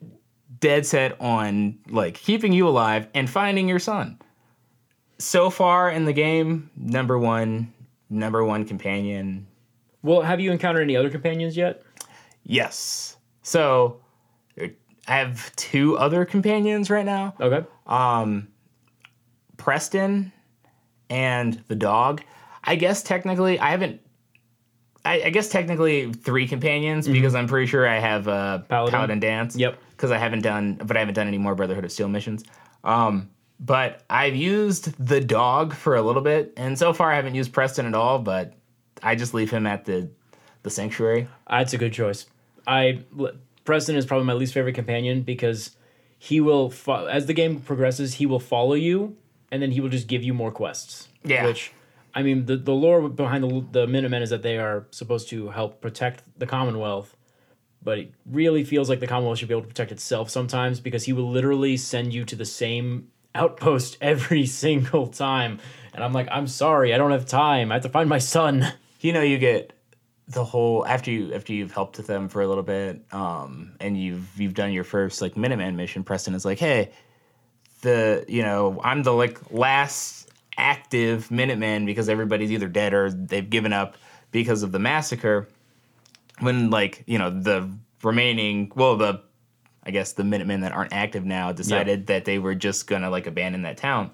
dead 0.58 0.86
set 0.86 1.20
on 1.20 1.78
like 1.88 2.14
keeping 2.14 2.52
you 2.52 2.66
alive 2.66 3.06
and 3.14 3.30
finding 3.30 3.68
your 3.68 3.78
son. 3.78 4.18
So 5.18 5.50
far 5.50 5.88
in 5.90 6.04
the 6.04 6.12
game, 6.12 6.70
number 6.76 7.16
one, 7.18 7.72
number 8.10 8.44
one 8.44 8.64
companion. 8.64 9.46
Well, 10.02 10.22
have 10.22 10.40
you 10.40 10.50
encountered 10.52 10.82
any 10.82 10.96
other 10.96 11.10
companions 11.10 11.56
yet? 11.56 11.82
Yes. 12.46 13.16
So 13.42 14.00
I 14.58 14.72
have 15.06 15.54
two 15.56 15.98
other 15.98 16.24
companions 16.24 16.90
right 16.90 17.04
now. 17.04 17.34
Okay. 17.40 17.66
Um, 17.86 18.48
Preston 19.56 20.32
and 21.10 21.62
the 21.68 21.74
dog. 21.74 22.22
I 22.64 22.76
guess 22.76 23.02
technically 23.02 23.58
I 23.58 23.70
haven't. 23.70 24.00
I, 25.04 25.22
I 25.24 25.30
guess 25.30 25.48
technically 25.48 26.12
three 26.12 26.48
companions 26.48 27.06
because 27.06 27.36
I'm 27.36 27.46
pretty 27.46 27.66
sure 27.66 27.86
I 27.86 27.98
have 28.00 28.26
uh, 28.26 28.58
Paladin. 28.60 28.92
Paladin. 28.92 29.20
Danse. 29.20 29.56
Yep. 29.56 29.78
Because 29.90 30.10
I 30.10 30.18
haven't 30.18 30.42
done, 30.42 30.74
but 30.74 30.96
I 30.96 31.00
haven't 31.00 31.14
done 31.14 31.28
any 31.28 31.38
more 31.38 31.54
Brotherhood 31.54 31.84
of 31.84 31.92
Steel 31.92 32.08
missions. 32.08 32.44
Um, 32.82 33.30
but 33.60 34.02
I've 34.10 34.34
used 34.34 34.92
the 35.04 35.20
dog 35.20 35.74
for 35.74 35.94
a 35.94 36.02
little 36.02 36.22
bit, 36.22 36.52
and 36.56 36.78
so 36.78 36.92
far 36.92 37.10
I 37.10 37.16
haven't 37.16 37.34
used 37.34 37.52
Preston 37.52 37.86
at 37.86 37.94
all. 37.94 38.18
But 38.18 38.54
I 39.02 39.14
just 39.14 39.32
leave 39.32 39.50
him 39.50 39.66
at 39.66 39.84
the 39.84 40.10
the 40.64 40.70
sanctuary. 40.70 41.28
That's 41.48 41.72
a 41.72 41.78
good 41.78 41.92
choice. 41.92 42.26
I 42.66 43.04
Preston 43.64 43.96
is 43.96 44.06
probably 44.06 44.26
my 44.26 44.32
least 44.32 44.54
favorite 44.54 44.74
companion 44.74 45.22
because 45.22 45.76
he 46.18 46.40
will 46.40 46.70
fo- 46.70 47.06
as 47.06 47.26
the 47.26 47.34
game 47.34 47.60
progresses, 47.60 48.14
he 48.14 48.26
will 48.26 48.40
follow 48.40 48.74
you 48.74 49.16
and 49.50 49.62
then 49.62 49.72
he 49.72 49.80
will 49.80 49.88
just 49.88 50.06
give 50.06 50.22
you 50.22 50.34
more 50.34 50.50
quests. 50.50 51.08
Yeah. 51.24 51.46
Which 51.46 51.72
I 52.14 52.22
mean, 52.22 52.46
the 52.46 52.56
the 52.56 52.72
lore 52.72 53.08
behind 53.08 53.44
the 53.44 53.66
the 53.70 53.86
Minutemen 53.86 54.22
is 54.22 54.30
that 54.30 54.42
they 54.42 54.58
are 54.58 54.86
supposed 54.90 55.28
to 55.30 55.50
help 55.50 55.80
protect 55.80 56.22
the 56.38 56.46
Commonwealth, 56.46 57.16
but 57.82 57.98
it 57.98 58.14
really 58.24 58.64
feels 58.64 58.88
like 58.88 59.00
the 59.00 59.06
Commonwealth 59.06 59.38
should 59.38 59.48
be 59.48 59.54
able 59.54 59.62
to 59.62 59.68
protect 59.68 59.92
itself 59.92 60.30
sometimes 60.30 60.80
because 60.80 61.04
he 61.04 61.12
will 61.12 61.30
literally 61.30 61.76
send 61.76 62.14
you 62.14 62.24
to 62.24 62.34
the 62.36 62.44
same 62.46 63.08
outpost 63.34 63.98
every 64.00 64.46
single 64.46 65.08
time. 65.08 65.58
And 65.92 66.02
I'm 66.02 66.12
like, 66.12 66.28
I'm 66.30 66.46
sorry, 66.46 66.94
I 66.94 66.98
don't 66.98 67.10
have 67.10 67.26
time. 67.26 67.70
I 67.70 67.76
have 67.76 67.82
to 67.82 67.88
find 67.88 68.08
my 68.08 68.18
son. 68.18 68.72
you 69.00 69.12
know 69.12 69.22
you 69.22 69.38
get 69.38 69.72
the 70.28 70.44
whole 70.44 70.84
after 70.86 71.10
you 71.10 71.32
after 71.32 71.52
you've 71.52 71.72
helped 71.72 71.96
with 71.98 72.06
them 72.06 72.28
for 72.28 72.42
a 72.42 72.48
little 72.48 72.64
bit 72.64 73.04
um 73.12 73.72
and 73.80 74.00
you've 74.00 74.28
you've 74.40 74.54
done 74.54 74.72
your 74.72 74.84
first 74.84 75.22
like 75.22 75.34
minuteman 75.34 75.76
mission 75.76 76.02
preston 76.02 76.34
is 76.34 76.44
like 76.44 76.58
hey 76.58 76.90
the 77.82 78.24
you 78.26 78.42
know 78.42 78.80
i'm 78.82 79.04
the 79.04 79.12
like 79.12 79.38
last 79.52 80.26
active 80.56 81.28
minuteman 81.28 81.86
because 81.86 82.08
everybody's 82.08 82.50
either 82.50 82.68
dead 82.68 82.94
or 82.94 83.10
they've 83.10 83.48
given 83.50 83.72
up 83.72 83.96
because 84.30 84.62
of 84.62 84.72
the 84.72 84.78
massacre. 84.78 85.48
When 86.40 86.70
like 86.70 87.02
you 87.06 87.18
know 87.18 87.30
the 87.30 87.70
remaining 88.02 88.70
well 88.74 88.96
the 88.96 89.22
i 89.82 89.90
guess 89.90 90.12
the 90.12 90.22
minutemen 90.22 90.60
that 90.60 90.72
aren't 90.72 90.92
active 90.92 91.24
now 91.24 91.50
decided 91.50 92.08
that 92.08 92.26
they 92.26 92.38
were 92.38 92.54
just 92.54 92.86
gonna 92.86 93.08
like 93.08 93.26
abandon 93.26 93.62
that 93.62 93.78
town. 93.78 94.10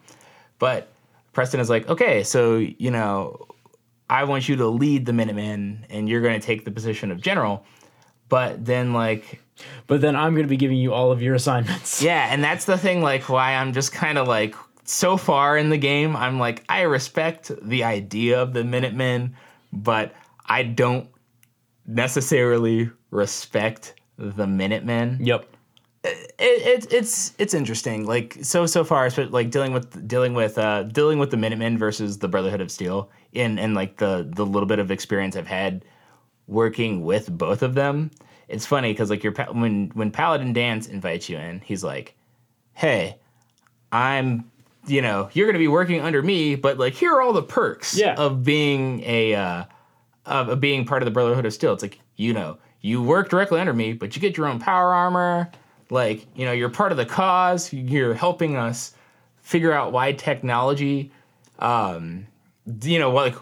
But 0.61 0.93
preston 1.33 1.59
is 1.59 1.69
like 1.69 1.89
okay 1.89 2.23
so 2.23 2.59
you 2.59 2.93
know 2.93 3.49
I 4.13 4.25
want 4.25 4.47
you 4.47 4.57
to 4.57 4.67
lead 4.67 5.07
the 5.07 5.15
Minutemen 5.15 5.87
and 5.89 6.07
you're 6.07 6.21
going 6.21 6.39
to 6.39 6.47
take 6.47 6.67
the 6.67 6.71
position 6.71 7.11
of 7.11 7.23
general. 7.23 7.65
But 8.29 8.63
then, 8.63 8.93
like, 8.93 9.41
But 9.87 10.03
then 10.03 10.17
I'm 10.17 10.35
going 10.35 10.45
to 10.45 10.51
be 10.51 10.59
giving 10.59 10.77
you 10.77 10.93
all 10.93 11.13
of 11.13 11.23
your 11.23 11.35
assignments. 11.35 12.03
yeah, 12.11 12.29
and 12.31 12.45
that's 12.45 12.67
the 12.67 12.77
thing, 12.77 13.01
like, 13.01 13.31
why 13.31 13.55
I'm 13.55 13.73
just 13.73 13.91
kind 13.91 14.19
of 14.19 14.29
like, 14.29 14.55
so 14.85 15.17
far 15.17 15.57
in 15.57 15.71
the 15.71 15.79
game, 15.79 16.15
I'm 16.15 16.39
like, 16.39 16.63
I 16.69 16.83
respect 16.83 17.51
the 17.63 17.85
idea 17.85 18.43
of 18.43 18.53
the 18.53 18.65
Minutemen, 18.65 19.35
but 19.73 20.15
I 20.45 20.65
don't 20.65 21.09
necessarily 21.87 22.91
respect 23.11 23.95
the 24.19 24.47
Minutemen. 24.47 25.21
Yep. 25.23 25.47
it, 26.05 26.35
it, 26.39 26.93
it's 26.93 27.33
it's 27.39 27.55
interesting. 27.55 28.07
Like 28.07 28.37
so 28.43 28.67
so 28.67 28.83
far, 28.85 29.09
like 29.31 29.51
dealing 29.51 29.73
with 29.73 30.07
dealing 30.07 30.35
with 30.35 30.59
uh, 30.59 30.83
dealing 30.83 31.19
with 31.19 31.31
the 31.31 31.37
Minutemen 31.37 31.79
versus 31.79 32.19
the 32.19 32.29
Brotherhood 32.29 32.61
of 32.61 32.71
Steel, 32.71 33.09
in 33.33 33.59
and 33.59 33.75
like 33.75 33.97
the 33.99 34.29
the 34.35 34.45
little 34.47 34.67
bit 34.67 34.79
of 34.79 34.91
experience 34.91 35.37
I've 35.37 35.47
had 35.47 35.85
working 36.47 37.03
with 37.05 37.37
both 37.37 37.63
of 37.63 37.75
them. 37.75 38.11
It's 38.49 38.67
funny 38.67 38.93
because 38.93 39.11
like 39.11 39.23
your 39.25 39.33
when 39.53 39.91
when 39.95 40.11
Paladin 40.11 40.53
Danse 40.53 40.87
invites 40.89 41.29
you 41.29 41.39
in, 41.39 41.61
he's 41.61 41.83
like, 41.85 42.15
"Hey, 42.75 43.17
I'm." 43.91 44.51
You 44.89 45.01
know, 45.01 45.31
you're 45.33 45.47
going 45.47 45.55
to 45.55 45.61
be 45.61 45.69
working 45.69 46.01
under 46.01 46.23
me, 46.23 46.57
but 46.57 46.77
like, 46.77 46.93
here 46.95 47.13
are 47.13 47.23
all 47.23 47.33
the 47.33 47.41
perks 47.41 47.97
Yeah. 47.97 48.17
of 48.17 48.43
being 48.43 49.01
a 49.05 49.33
uh, 49.33 49.65
of, 50.27 50.49
of 50.49 50.61
being 50.61 50.85
part 50.85 51.03
of 51.03 51.05
the 51.05 51.13
Brotherhood 51.13 51.47
of 51.47 51.53
Steel. 51.55 51.73
It's 51.73 51.83
like, 51.85 52.01
you 52.17 52.33
know, 52.33 52.59
you 52.81 53.01
work 53.01 53.29
directly 53.29 53.61
under 53.61 53.73
me, 53.73 53.93
but 53.93 54.17
you 54.17 54.21
get 54.21 54.37
your 54.37 54.49
own 54.49 54.59
power 54.59 54.93
armor. 54.93 55.53
Like, 55.91 56.27
you 56.35 56.45
know, 56.45 56.51
you're 56.51 56.69
part 56.69 56.91
of 56.91 56.99
the 56.99 57.07
cause. 57.07 57.73
You're 57.73 58.13
helping 58.15 58.57
us 58.57 58.93
figure 59.41 59.73
out 59.73 59.93
why 59.93 60.15
technology, 60.15 61.13
um, 61.61 62.27
you 62.83 62.99
know, 62.99 63.11
like 63.11 63.35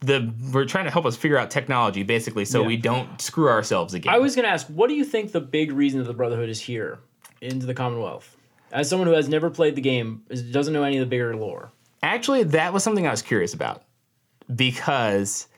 the 0.00 0.32
we're 0.52 0.64
trying 0.64 0.84
to 0.84 0.90
help 0.90 1.06
us 1.06 1.16
figure 1.16 1.38
out 1.38 1.50
technology 1.50 2.02
basically, 2.02 2.44
so 2.44 2.60
Yeah. 2.62 2.66
we 2.66 2.76
don't 2.76 3.20
screw 3.20 3.48
ourselves 3.48 3.94
again. 3.94 4.12
I 4.14 4.18
was 4.18 4.34
going 4.36 4.44
to 4.44 4.50
ask, 4.50 4.66
what 4.68 4.88
do 4.88 4.94
you 4.94 5.04
think 5.04 5.32
the 5.32 5.40
big 5.40 5.72
reason 5.72 6.00
that 6.00 6.06
the 6.06 6.14
Brotherhood 6.14 6.48
is 6.48 6.60
here 6.60 6.98
into 7.40 7.66
the 7.66 7.74
Commonwealth? 7.74 8.36
As 8.70 8.88
someone 8.88 9.08
who 9.08 9.14
has 9.14 9.28
never 9.28 9.48
played 9.50 9.74
the 9.76 9.80
game, 9.80 10.22
doesn't 10.50 10.74
know 10.74 10.82
any 10.82 10.98
of 10.98 11.00
the 11.00 11.06
bigger 11.08 11.34
lore. 11.34 11.72
Actually, 12.02 12.42
that 12.44 12.72
was 12.72 12.84
something 12.84 13.06
I 13.06 13.10
was 13.10 13.22
curious 13.22 13.54
about 13.54 13.82
because 14.54 15.48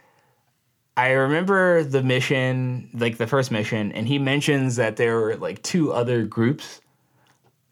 I 0.97 1.11
remember 1.11 1.83
the 1.85 2.03
mission, 2.03 2.89
like 2.95 3.17
the 3.19 3.27
first 3.27 3.51
mission, 3.51 3.93
and 3.93 4.07
he 4.07 4.19
mentions 4.19 4.77
that 4.77 4.97
there 4.97 5.17
were 5.21 5.37
like 5.37 5.63
two 5.63 5.93
other 5.93 6.25
groups 6.25 6.81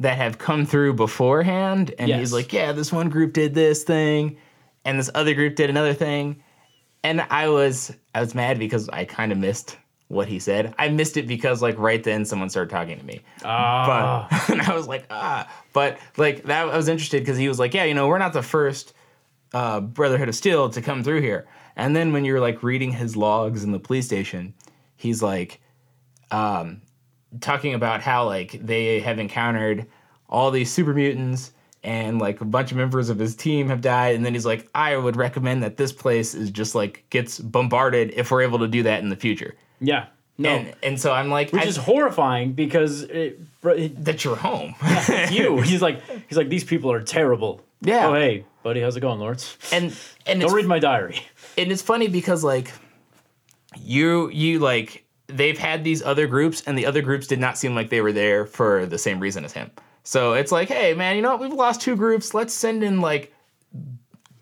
that 0.01 0.17
have 0.17 0.39
come 0.39 0.65
through 0.65 0.95
beforehand. 0.95 1.95
And 1.99 2.09
Yes. 2.09 2.21
he's 2.21 2.33
like, 2.33 2.53
yeah, 2.53 2.73
this 2.73 2.93
one 2.93 3.09
group 3.09 3.33
did 3.33 3.55
this 3.55 3.83
thing, 3.85 4.37
and 4.89 4.99
this 4.99 5.11
other 5.15 5.35
group 5.35 5.55
did 5.55 5.69
another 5.69 5.93
thing. 5.93 6.43
And 7.05 7.21
I 7.21 7.49
was 7.49 7.95
I 8.15 8.21
was 8.21 8.35
mad 8.35 8.59
because 8.59 8.89
I 8.89 9.05
kind 9.05 9.33
of 9.33 9.39
missed 9.39 9.77
what 10.09 10.29
he 10.29 10.39
said. 10.39 10.75
I 10.79 10.89
missed 10.89 11.19
it 11.19 11.27
because 11.27 11.61
like 11.61 11.79
right 11.79 12.03
then 12.03 12.25
someone 12.25 12.49
started 12.49 12.71
talking 12.71 12.99
to 12.99 13.05
me. 13.05 13.21
Ah. 13.45 14.27
But 14.31 14.51
and 14.55 14.63
I 14.63 14.75
was 14.75 14.87
like, 14.89 15.05
ah. 15.11 15.47
But 15.75 15.99
like 16.17 16.45
that, 16.45 16.69
I 16.69 16.77
was 16.77 16.89
interested 16.89 17.21
because 17.21 17.37
he 17.37 17.49
was 17.49 17.59
like, 17.59 17.75
yeah, 17.75 17.85
you 17.85 17.93
know, 17.93 18.09
we're 18.09 18.19
not 18.19 18.33
the 18.33 18.43
first 18.43 18.95
uh, 19.53 19.81
Brotherhood 19.81 20.31
of 20.31 20.35
Steel 20.35 20.71
to 20.71 20.81
come 20.81 21.05
through 21.05 21.21
here. 21.21 21.47
And 21.77 21.95
then 21.95 22.13
when 22.13 22.25
you're 22.25 22.41
like 22.41 22.63
reading 22.63 22.91
his 22.91 23.15
logs 23.15 23.65
in 23.65 23.73
the 23.73 23.79
police 23.79 24.07
station, 24.07 24.55
he's 24.97 25.23
like, 25.23 25.61
um, 26.31 26.81
talking 27.41 27.75
about 27.75 28.01
how 28.01 28.25
like 28.25 28.59
they 28.65 29.01
have 29.01 29.19
encountered 29.19 29.87
all 30.31 30.51
these 30.51 30.73
super 30.73 30.95
mutants 30.95 31.53
and 31.85 32.19
like 32.19 32.41
a 32.41 32.45
bunch 32.45 32.71
of 32.73 32.77
members 32.77 33.09
of 33.09 33.19
his 33.19 33.37
team 33.37 33.69
have 33.69 33.81
died 33.81 34.15
and 34.17 34.25
then 34.27 34.33
he's 34.35 34.45
like 34.47 34.69
i 34.75 34.97
would 34.97 35.17
recommend 35.17 35.63
that 35.63 35.77
this 35.77 35.93
place 35.93 36.35
is 36.35 36.51
just 36.51 36.75
like 36.75 37.05
gets 37.11 37.39
bombarded 37.39 38.13
if 38.17 38.31
we're 38.31 38.43
able 38.43 38.59
to 38.59 38.67
do 38.69 38.83
that 38.83 39.01
in 39.01 39.09
the 39.09 39.17
future 39.17 39.55
Yeah. 39.81 40.07
No. 40.41 40.49
and 40.51 40.75
and 40.83 41.01
so 41.01 41.13
i'm 41.13 41.29
like 41.31 41.53
which 41.53 41.63
I- 41.63 41.67
is 41.67 41.77
horrifying 41.77 42.53
because 42.53 43.03
it, 43.03 43.41
it, 43.65 44.05
that 44.05 44.25
you're 44.25 44.37
home 44.37 44.75
you. 45.31 45.61
He's 45.61 45.83
like, 45.83 46.01
he's 46.29 46.39
like, 46.39 46.49
these 46.49 46.63
people 46.65 46.93
are 46.93 47.03
terrible. 47.03 47.61
Yeah. 47.81 48.07
Oh 48.09 48.15
hey, 48.15 48.45
buddy, 48.63 48.81
how's 48.81 48.97
it 48.97 49.01
going, 49.01 49.19
Lawrence? 49.19 49.57
and 49.73 49.93
and 50.27 50.41
Don't 50.41 50.53
read 50.53 50.67
my 50.67 50.79
diary. 50.79 51.21
and 51.57 51.71
it's 51.73 51.83
funny 51.83 52.07
because 52.09 52.43
like 52.45 52.73
you 53.77 54.31
you 54.31 54.59
like 54.59 55.05
they've 55.27 55.59
had 55.59 55.85
these 55.85 56.03
other 56.03 56.27
groups 56.27 56.63
and 56.67 56.77
the 56.79 56.87
other 56.87 57.03
groups 57.03 57.27
did 57.27 57.39
not 57.39 57.59
seem 57.59 57.75
like 57.75 57.91
they 57.91 58.01
were 58.01 58.13
there 58.13 58.47
for 58.47 58.87
the 58.87 58.99
same 58.99 59.21
reason 59.21 59.45
as 59.45 59.53
him 59.53 59.71
so 60.09 60.33
it's 60.33 60.51
like 60.51 60.69
hey 60.69 60.95
man 60.95 61.17
you 61.17 61.23
know 61.23 61.33
what? 61.33 61.41
We've 61.41 61.53
lost 61.53 61.81
two 61.81 61.97
groups. 61.97 62.33
Let's 62.33 62.55
send 62.55 62.83
in 62.83 63.01
like 63.01 63.33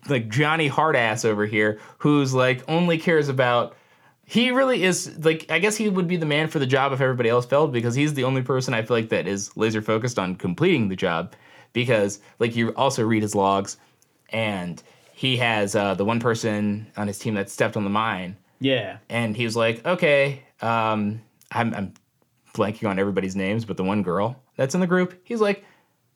like 0.09 0.29
johnny 0.29 0.69
hardass 0.69 1.25
over 1.25 1.45
here 1.45 1.79
who's 1.97 2.33
like 2.33 2.63
only 2.69 2.97
cares 2.97 3.27
about 3.27 3.75
he 4.25 4.51
really 4.51 4.83
is 4.83 5.17
like 5.25 5.45
i 5.49 5.59
guess 5.59 5.75
he 5.75 5.89
would 5.89 6.07
be 6.07 6.15
the 6.15 6.25
man 6.25 6.47
for 6.47 6.59
the 6.59 6.65
job 6.65 6.93
if 6.93 7.01
everybody 7.01 7.27
else 7.27 7.45
failed 7.45 7.73
because 7.73 7.95
he's 7.95 8.13
the 8.13 8.23
only 8.23 8.41
person 8.41 8.73
i 8.73 8.81
feel 8.81 8.95
like 8.95 9.09
that 9.09 9.27
is 9.27 9.55
laser 9.57 9.81
focused 9.81 10.17
on 10.17 10.35
completing 10.35 10.87
the 10.87 10.95
job 10.95 11.33
because 11.73 12.19
like 12.39 12.55
you 12.55 12.69
also 12.75 13.03
read 13.03 13.21
his 13.21 13.35
logs 13.35 13.75
and 14.29 14.81
he 15.13 15.35
has 15.35 15.75
uh, 15.75 15.93
the 15.93 16.05
one 16.05 16.19
person 16.19 16.87
on 16.95 17.07
his 17.07 17.17
team 17.17 17.33
that 17.33 17.49
stepped 17.49 17.75
on 17.75 17.83
the 17.83 17.89
mine. 17.89 18.37
Yeah. 18.59 18.97
and 19.09 19.35
he 19.35 19.43
was 19.43 19.55
like 19.55 19.85
okay 19.85 20.43
um, 20.61 21.21
I'm, 21.51 21.73
I'm 21.73 21.93
blanking 22.53 22.89
on 22.89 22.97
everybody's 22.97 23.35
names 23.35 23.65
but 23.65 23.77
the 23.77 23.83
one 23.83 24.03
girl 24.03 24.41
that's 24.57 24.73
in 24.75 24.81
the 24.81 24.87
group 24.87 25.13
he's 25.23 25.39
like 25.39 25.63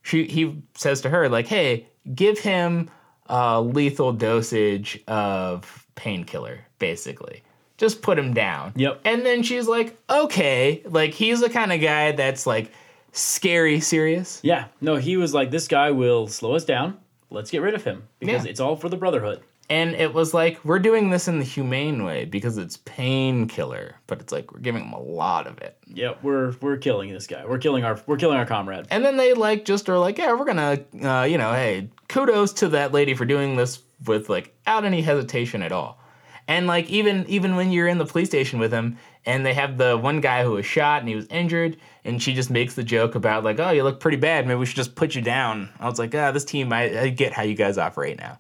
she 0.02 0.26
he 0.26 0.62
says 0.76 1.00
to 1.02 1.10
her 1.10 1.30
like 1.30 1.48
hey 1.48 1.88
give 2.14 2.38
him 2.40 2.90
a 3.28 3.62
lethal 3.62 4.12
dosage 4.12 5.02
of 5.08 5.88
painkiller 5.96 6.60
basically 6.80 7.42
just 7.78 8.02
put 8.02 8.20
him 8.20 8.34
down 8.34 8.74
Yep. 8.76 9.02
and 9.06 9.26
then 9.26 9.42
she's 9.44 9.68
like 9.68 9.98
okay 10.10 10.82
like 10.86 11.14
he's 11.14 11.40
the 11.40 11.50
kind 11.50 11.72
of 11.72 11.80
guy 11.80 12.12
that's 12.12 12.46
like 12.46 12.72
scary 13.14 13.80
serious 13.80 14.40
Yeah. 14.44 14.66
No, 14.80 14.96
he 14.96 15.18
was 15.18 15.34
like, 15.34 15.52
this 15.52 15.68
guy 15.68 15.92
will 15.92 16.28
slow 16.28 16.56
us 16.56 16.64
down. 16.64 16.98
Let's 17.30 17.52
get 17.52 17.62
rid 17.62 17.74
of 17.74 17.84
him 17.84 18.04
because 18.20 18.46
Yeah. 18.46 18.52
it's 18.52 18.62
all 18.62 18.78
for 18.78 18.88
the 18.88 18.96
Brotherhood. 18.96 19.42
And 19.72 19.96
it 19.96 20.14
was 20.14 20.34
like, 20.34 20.60
we're 20.66 20.80
doing 20.80 21.12
this 21.12 21.30
in 21.30 21.40
the 21.40 21.46
humane 21.46 22.04
way 22.04 22.26
because 22.26 22.58
it's 22.58 22.76
painkiller, 22.76 23.96
but 24.06 24.20
it's 24.20 24.34
like 24.34 24.52
we're 24.52 24.60
giving 24.60 24.84
them 24.84 24.92
a 24.92 25.00
lot 25.00 25.48
of 25.48 25.60
it. 25.60 25.78
Yep, 25.88 26.22
we're 26.22 26.54
we're 26.60 26.76
killing 26.76 27.14
this 27.14 27.26
guy. 27.26 27.46
We're 27.46 27.58
killing 27.58 27.86
our 27.86 27.98
we're 28.06 28.18
killing 28.18 28.38
our 28.38 28.46
comrade. 28.46 28.88
And 28.92 29.06
then 29.06 29.16
they 29.16 29.32
like 29.34 29.64
just 29.64 29.88
are 29.88 29.98
like, 29.98 30.18
yeah, 30.18 30.34
we're 30.34 30.44
gonna, 30.44 30.84
uh, 31.02 31.24
you 31.24 31.38
know, 31.38 31.54
hey, 31.54 31.88
kudos 32.10 32.52
to 32.56 32.68
that 32.68 32.92
lady 32.92 33.14
for 33.14 33.24
doing 33.24 33.56
this 33.56 33.82
with 34.06 34.28
like 34.28 34.54
out 34.68 34.84
any 34.84 35.02
hesitation 35.02 35.62
at 35.62 35.72
all. 35.72 36.02
And 36.50 36.68
like 36.68 36.90
even 36.90 37.26
even 37.30 37.56
when 37.56 37.72
you're 37.72 37.88
in 37.88 37.98
the 37.98 38.06
police 38.06 38.28
station 38.28 38.60
with 38.60 38.74
him, 38.74 38.98
and 39.26 39.46
they 39.46 39.54
have 39.54 39.78
the 39.78 39.98
one 39.98 40.20
guy 40.20 40.44
who 40.44 40.52
was 40.52 40.66
shot 40.66 41.00
and 41.00 41.08
he 41.08 41.16
was 41.16 41.28
injured, 41.28 41.78
and 42.04 42.22
she 42.22 42.34
just 42.34 42.50
makes 42.50 42.76
the 42.76 42.84
joke 42.84 43.16
about 43.16 43.46
like, 43.46 43.58
oh, 43.58 43.72
you 43.72 43.84
look 43.84 44.02
pretty 44.02 44.18
bad. 44.18 44.46
Maybe 44.46 44.60
we 44.60 44.66
should 44.66 44.76
just 44.76 44.96
put 44.96 45.16
you 45.16 45.22
down. 45.22 45.70
I 45.80 45.88
was 45.88 45.98
like, 45.98 46.14
ah, 46.14 46.34
this 46.34 46.44
team, 46.44 46.74
I, 46.74 47.04
I 47.04 47.08
get 47.08 47.32
how 47.32 47.44
you 47.44 47.56
guys 47.56 47.78
operate 47.78 48.20
now. 48.20 48.38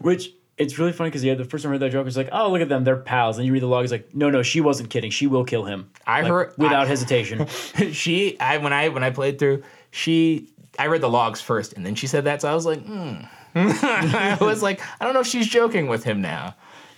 Which 0.00 0.32
it's 0.58 0.78
really 0.78 0.92
funny 0.92 1.10
because 1.10 1.22
yeah, 1.24 1.34
the 1.34 1.44
first 1.44 1.62
time 1.64 1.70
I 1.70 1.74
heard 1.74 1.80
that 1.82 1.92
joke 1.92 2.04
was 2.04 2.16
like, 2.16 2.28
oh 2.32 2.50
look 2.50 2.60
at 2.62 2.68
them, 2.68 2.84
they're 2.84 2.96
pals. 2.96 3.36
And 3.38 3.46
you 3.46 3.52
read 3.52 3.62
the 3.62 3.66
log, 3.66 3.84
it's 3.84 3.92
like, 3.92 4.14
no, 4.14 4.30
no, 4.30 4.42
she 4.42 4.60
wasn't 4.60 4.90
kidding. 4.90 5.10
She 5.10 5.26
will 5.26 5.44
kill 5.44 5.64
him. 5.64 5.90
I 6.06 6.22
Like, 6.22 6.30
heard- 6.30 6.52
without 6.56 6.84
I- 6.86 6.88
hesitation. 6.88 7.46
she 7.92 8.38
I 8.40 8.58
when 8.58 8.72
I 8.72 8.88
when 8.88 9.04
I 9.04 9.10
played 9.10 9.38
through, 9.38 9.62
she 9.90 10.48
I 10.78 10.86
read 10.86 11.00
the 11.00 11.08
logs 11.10 11.40
first 11.40 11.74
and 11.74 11.84
then 11.84 11.94
she 11.94 12.06
said 12.06 12.24
that, 12.24 12.40
so 12.42 12.50
I 12.50 12.54
was 12.54 12.66
like, 12.66 12.82
hmm. 12.84 13.14
I 13.54 14.36
was 14.40 14.62
like, 14.62 14.80
I 15.00 15.04
don't 15.04 15.14
know 15.14 15.20
if 15.20 15.26
she's 15.26 15.46
joking 15.46 15.86
with 15.88 16.04
him 16.04 16.20
now. 16.20 16.54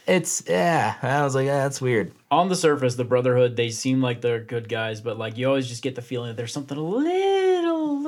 It's 0.06 0.42
yeah. 0.48 0.94
I 1.02 1.22
was 1.22 1.34
like, 1.34 1.46
yeah, 1.46 1.58
that's 1.64 1.80
weird. 1.80 2.12
On 2.30 2.48
the 2.48 2.56
surface, 2.56 2.94
the 2.94 3.04
Brotherhood 3.04 3.56
they 3.56 3.70
seem 3.70 4.00
like 4.00 4.20
they're 4.20 4.40
good 4.40 4.68
guys, 4.68 5.00
but 5.00 5.18
like 5.18 5.36
you 5.36 5.46
always 5.46 5.68
just 5.68 5.82
get 5.82 5.94
the 5.94 6.02
feeling 6.02 6.28
that 6.28 6.36
there's 6.36 6.52
something 6.52 6.76
a 6.78 6.80
little, 6.82 7.02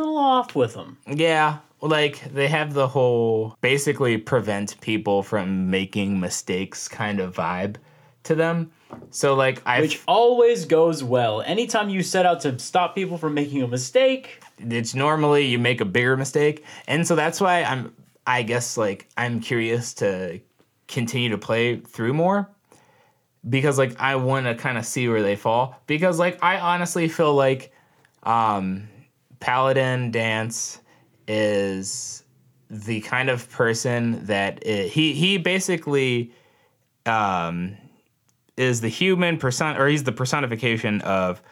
little 0.00 0.18
off 0.18 0.54
with 0.54 0.74
them. 0.74 0.98
Yeah. 1.06 1.58
Like 1.80 2.32
they 2.32 2.48
have 2.48 2.74
the 2.74 2.88
whole 2.88 3.56
basically 3.60 4.18
prevent 4.18 4.80
people 4.80 5.22
from 5.22 5.70
making 5.70 6.20
mistakes 6.20 6.88
kind 6.88 7.20
of 7.20 7.34
vibe 7.34 7.76
to 8.24 8.34
them. 8.34 8.70
So 9.10 9.34
like 9.34 9.62
I 9.64 9.80
Which 9.80 10.02
always 10.06 10.66
goes 10.66 11.02
well. 11.02 11.42
Anytime 11.42 11.88
you 11.88 12.02
set 12.02 12.26
out 12.26 12.40
to 12.40 12.58
stop 12.58 12.94
people 12.94 13.16
from 13.16 13.34
making 13.34 13.62
a 13.62 13.68
mistake, 13.68 14.40
it's 14.68 14.94
normally 14.94 15.46
you 15.46 15.58
make 15.58 15.80
a 15.80 15.84
bigger 15.84 16.16
mistake 16.16 16.64
and 16.86 17.06
so 17.06 17.14
that's 17.14 17.40
why 17.40 17.62
i'm 17.62 17.94
i 18.26 18.42
guess 18.42 18.76
like 18.76 19.08
i'm 19.16 19.40
curious 19.40 19.94
to 19.94 20.40
continue 20.88 21.30
to 21.30 21.38
play 21.38 21.76
through 21.76 22.12
more 22.12 22.48
because 23.48 23.78
like 23.78 23.98
i 24.00 24.16
want 24.16 24.46
to 24.46 24.54
kind 24.54 24.76
of 24.76 24.84
see 24.84 25.08
where 25.08 25.22
they 25.22 25.36
fall 25.36 25.80
because 25.86 26.18
like 26.18 26.42
i 26.42 26.58
honestly 26.58 27.08
feel 27.08 27.34
like 27.34 27.72
um 28.24 28.88
paladin 29.40 30.10
danse 30.10 30.80
is 31.26 32.24
the 32.68 33.00
kind 33.00 33.28
of 33.30 33.50
person 33.50 34.24
that 34.26 34.62
i 34.66 34.82
he 34.92 35.12
he 35.12 35.38
basically 35.38 36.32
um 37.06 37.76
is 38.56 38.80
the 38.80 38.88
human 38.88 39.38
person 39.38 39.76
or 39.76 39.88
he's 39.88 40.04
the 40.04 40.12
personification 40.12 41.00
of 41.02 41.42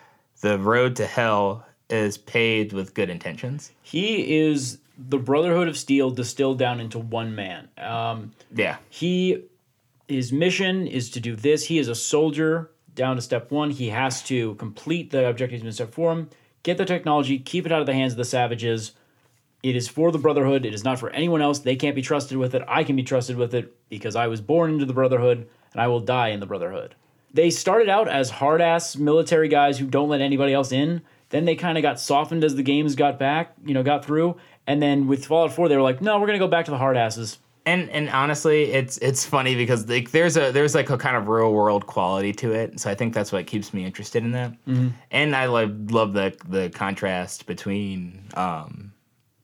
the 0.40 0.58
road 0.58 0.94
to 0.96 1.06
hell 1.06 1.64
is 1.90 2.18
paved 2.18 2.72
with 2.74 2.92
good 2.94 3.08
intentions. 3.08 3.72
he 3.82 4.38
is 4.38 4.78
the 5.08 5.16
Brotherhood 5.18 5.68
of 5.68 5.78
Steel 5.78 6.10
distilled 6.10 6.58
down 6.58 6.80
into 6.80 6.98
one 6.98 7.34
man. 7.34 7.68
Um, 7.78 8.32
Yeah. 8.54 8.76
he 8.90 9.44
his 10.08 10.32
mission 10.32 10.86
is 10.86 11.08
to 11.10 11.20
do 11.20 11.36
this. 11.36 11.64
He 11.66 11.78
is 11.78 11.86
a 11.88 11.94
soldier 11.94 12.70
down 12.94 13.16
to 13.16 13.22
step 13.22 13.50
one. 13.50 13.70
He 13.70 13.88
has 13.90 14.22
to 14.24 14.54
complete 14.56 15.10
the 15.10 15.28
objectives 15.28 15.62
in 15.62 15.70
step 15.72 15.92
four. 15.94 16.26
Get 16.62 16.78
the 16.78 16.84
technology, 16.84 17.38
keep 17.38 17.66
it 17.66 17.72
out 17.72 17.80
of 17.80 17.86
the 17.86 17.94
hands 17.94 18.12
of 18.12 18.18
the 18.18 18.24
savages. 18.24 18.92
It 19.62 19.74
is 19.74 19.88
for 19.88 20.12
the 20.12 20.18
Brotherhood. 20.18 20.64
It 20.64 20.74
is 20.74 20.84
not 20.84 20.98
for 20.98 21.10
anyone 21.10 21.42
else. 21.42 21.58
They 21.58 21.76
can't 21.76 21.96
be 21.96 22.02
trusted 22.02 22.38
with 22.38 22.54
it. 22.54 22.62
I 22.68 22.84
can 22.84 22.96
be 22.96 23.02
trusted 23.02 23.36
with 23.36 23.54
it 23.54 23.74
because 23.88 24.16
I 24.16 24.26
was 24.28 24.40
born 24.40 24.72
into 24.72 24.84
the 24.84 24.92
Brotherhood 24.92 25.48
and 25.72 25.80
I 25.80 25.88
will 25.88 26.00
die 26.00 26.28
in 26.28 26.40
the 26.40 26.46
Brotherhood. 26.46 26.94
They 27.32 27.50
started 27.50 27.88
out 27.88 28.08
as 28.08 28.30
hard 28.30 28.60
ass 28.60 28.96
military 28.96 29.48
guys 29.48 29.78
who 29.78 29.86
don't 29.86 30.08
let 30.08 30.20
anybody 30.20 30.52
else 30.52 30.72
in. 30.72 31.02
Then 31.30 31.44
they 31.44 31.56
kind 31.56 31.76
of 31.76 31.82
got 31.82 32.00
softened 32.00 32.42
as 32.42 32.54
the 32.54 32.62
games 32.62 32.94
got 32.94 33.18
back, 33.18 33.54
you 33.64 33.74
know, 33.74 33.82
got 33.82 34.04
through. 34.04 34.36
And 34.66 34.80
then 34.80 35.06
with 35.06 35.26
Fallout 35.26 35.52
4, 35.52 35.68
they 35.68 35.76
were 35.76 35.82
like, 35.82 36.00
no, 36.00 36.18
we're 36.18 36.26
going 36.26 36.38
to 36.38 36.44
go 36.44 36.50
back 36.50 36.64
to 36.66 36.70
the 36.70 36.78
hard 36.78 36.96
asses. 36.96 37.38
And 37.68 37.90
and 37.90 38.08
honestly, 38.10 38.72
it's 38.72 38.96
it's 38.98 39.26
funny 39.26 39.54
because 39.54 39.86
like 39.88 40.10
there's 40.10 40.36
a 40.38 40.50
there's 40.52 40.74
like 40.74 40.88
a 40.88 40.96
kind 40.96 41.16
of 41.18 41.28
real 41.28 41.52
world 41.52 41.86
quality 41.86 42.32
to 42.32 42.52
it. 42.52 42.80
So 42.80 42.90
I 42.90 42.94
think 42.94 43.12
that's 43.12 43.30
what 43.30 43.46
keeps 43.46 43.74
me 43.74 43.84
interested 43.84 44.22
in 44.24 44.32
that. 44.32 44.54
And 45.10 45.36
I 45.36 45.46
love 45.46 45.90
love 45.90 46.14
the 46.14 46.34
the 46.48 46.70
contrast 46.70 47.44
between 47.46 48.22
um 48.34 48.92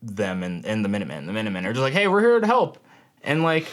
them 0.01 0.43
and, 0.43 0.65
and 0.65 0.83
the 0.85 0.89
Minutemen. 0.89 1.27
The 1.27 1.33
Minutemen 1.33 1.67
are 1.67 1.73
just 1.73 1.83
like, 1.83 1.93
hey, 1.93 2.09
we're 2.09 2.21
here 2.21 2.41
to 2.41 2.47
help. 2.47 2.79
And 3.23 3.43
like 3.43 3.67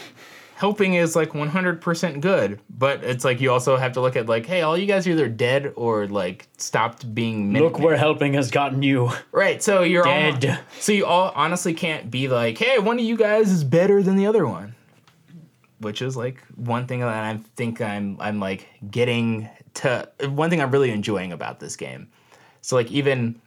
helping 0.61 0.93
is 0.93 1.15
like 1.15 1.31
100% 1.31 2.21
good, 2.21 2.59
but 2.69 3.03
it's 3.03 3.25
like 3.25 3.41
you 3.41 3.51
also 3.51 3.77
have 3.77 3.93
to 3.93 3.99
look 3.99 4.15
at 4.15 4.27
like, 4.27 4.45
hey, 4.45 4.61
all 4.61 4.77
you 4.77 4.85
guys 4.85 5.07
are 5.07 5.09
either 5.09 5.27
dead 5.27 5.73
or 5.75 6.05
like 6.05 6.47
stopped 6.59 7.15
being 7.15 7.45
Look 7.45 7.53
Minutemen. 7.53 7.83
where 7.83 7.97
helping 7.97 8.35
has 8.35 8.51
gotten 8.51 8.83
you. 8.83 9.09
Right. 9.31 9.63
So 9.63 9.81
you're 9.81 10.07
all, 10.07 10.33
Dead. 10.33 10.59
so 10.79 10.91
you 10.91 11.07
all 11.07 11.31
honestly 11.35 11.73
can't 11.73 12.11
be 12.11 12.27
like, 12.27 12.59
hey, 12.59 12.77
one 12.77 12.99
of 12.99 13.03
you 13.03 13.17
guys 13.17 13.49
is 13.49 13.63
better 13.63 14.03
than 14.03 14.17
the 14.17 14.27
other 14.27 14.45
one. 14.45 14.75
Which 15.79 16.03
is 16.03 16.15
like 16.15 16.43
one 16.55 16.85
thing 16.85 16.99
that 16.99 17.09
I 17.09 17.39
think 17.55 17.81
I'm 17.81 18.17
I'm 18.19 18.39
like 18.39 18.67
getting 18.91 19.49
to 19.75 20.07
one 20.25 20.51
thing 20.51 20.61
I'm 20.61 20.69
really 20.69 20.91
enjoying 20.91 21.31
about 21.31 21.59
this 21.59 21.75
game. 21.75 22.07
So 22.61 22.75
like 22.75 22.91
even 22.91 23.41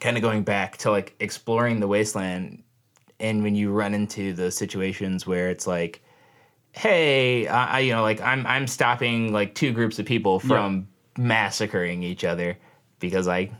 kind 0.00 0.16
of 0.16 0.22
going 0.22 0.42
back 0.42 0.78
to 0.78 0.90
like 0.90 1.14
exploring 1.20 1.80
the 1.80 1.86
wasteland 1.86 2.62
and 3.20 3.42
when 3.42 3.54
you 3.54 3.72
run 3.72 3.92
into 3.92 4.32
those 4.32 4.56
situations 4.56 5.26
where 5.26 5.50
it's 5.50 5.66
like 5.66 6.00
hey 6.74 7.46
I, 7.46 7.76
I 7.76 7.78
you 7.80 7.92
know 7.92 8.02
like 8.02 8.20
i'm 8.20 8.44
i'm 8.46 8.66
stopping 8.66 9.32
like 9.32 9.54
two 9.54 9.72
groups 9.72 9.98
of 9.98 10.06
people 10.06 10.40
from 10.40 10.88
massacring 11.16 12.02
each 12.02 12.24
other 12.24 12.58
because 12.98 13.28
i 13.28 13.50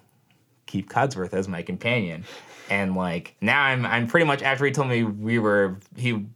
keep 0.67 0.91
codsworth 0.91 1.33
as 1.35 1.47
my 1.47 1.63
companion. 1.63 2.25
And 2.71 2.97
like 2.97 3.37
now 3.41 3.63
i'm 3.63 3.85
i'm 3.87 4.07
pretty 4.09 4.27
much 4.27 4.43
after 4.43 4.65
he 4.65 4.73
told 4.73 4.89
me 4.89 5.05
we 5.05 5.39
were 5.39 5.79
he 5.97 6.27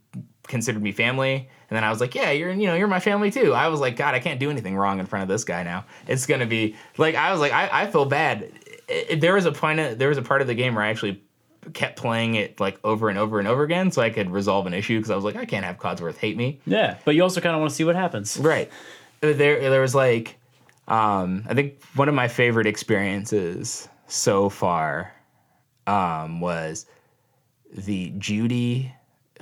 considered 0.47 0.81
me 0.81 0.91
family 0.91 1.35
and 1.69 1.75
then 1.75 1.83
i 1.83 1.89
was 1.89 1.99
like 1.99 2.15
yeah 2.15 2.31
you're 2.31 2.51
you 2.51 2.67
know 2.67 2.75
you're 2.75 2.87
my 2.87 2.99
family 2.99 3.29
too. 3.31 3.53
I 3.53 3.67
was 3.67 3.79
like 3.79 3.95
god 3.97 4.13
i 4.15 4.19
can't 4.19 4.39
do 4.39 4.49
anything 4.49 4.77
wrong 4.77 4.99
in 4.99 5.05
front 5.05 5.23
of 5.23 5.29
this 5.29 5.43
guy 5.43 5.63
now. 5.63 5.85
It's 6.07 6.25
gonna 6.25 6.45
be 6.45 6.75
like 6.97 7.15
i 7.15 7.31
was 7.31 7.39
like 7.41 7.51
i, 7.51 7.67
I 7.83 7.87
feel 7.91 8.05
bad. 8.05 8.43
It, 8.87 9.05
it- 9.09 9.21
there 9.21 9.33
was 9.33 9.45
a 9.45 9.51
point 9.51 9.79
of, 9.79 9.97
there 9.99 10.09
was 10.09 10.17
a 10.17 10.21
part 10.21 10.41
of 10.41 10.47
the 10.47 10.55
game 10.55 10.75
where 10.75 10.83
i 10.83 10.89
actually 10.89 11.21
kept 11.73 11.97
playing 11.97 12.35
it 12.35 12.59
like 12.59 12.79
over 12.83 13.09
and 13.09 13.17
over 13.17 13.37
and 13.39 13.47
over 13.47 13.63
again 13.63 13.91
so 13.91 14.01
i 14.01 14.09
could 14.09 14.29
resolve 14.31 14.65
an 14.65 14.73
issue 14.73 14.97
because 14.97 15.11
i 15.11 15.15
was 15.15 15.23
like 15.25 15.35
i 15.35 15.45
can't 15.45 15.65
have 15.65 15.77
codsworth 15.77 16.17
hate 16.17 16.37
me 16.37 16.59
Yeah, 16.65 16.97
but 17.05 17.15
you 17.15 17.21
also 17.23 17.41
kind 17.41 17.53
of 17.53 17.59
want 17.59 17.69
to 17.71 17.75
see 17.75 17.83
what 17.83 17.95
happens. 17.95 18.37
Right. 18.37 18.71
There 19.21 19.33
there 19.35 19.81
was 19.81 19.93
like 19.93 20.37
um 20.87 21.43
I 21.49 21.53
think 21.53 21.83
one 21.95 22.07
of 22.09 22.15
my 22.15 22.27
favorite 22.27 22.65
experiences 22.67 23.87
so 24.07 24.49
far 24.49 25.13
um 25.85 26.39
was 26.41 26.85
the 27.73 28.11
Judy 28.17 28.91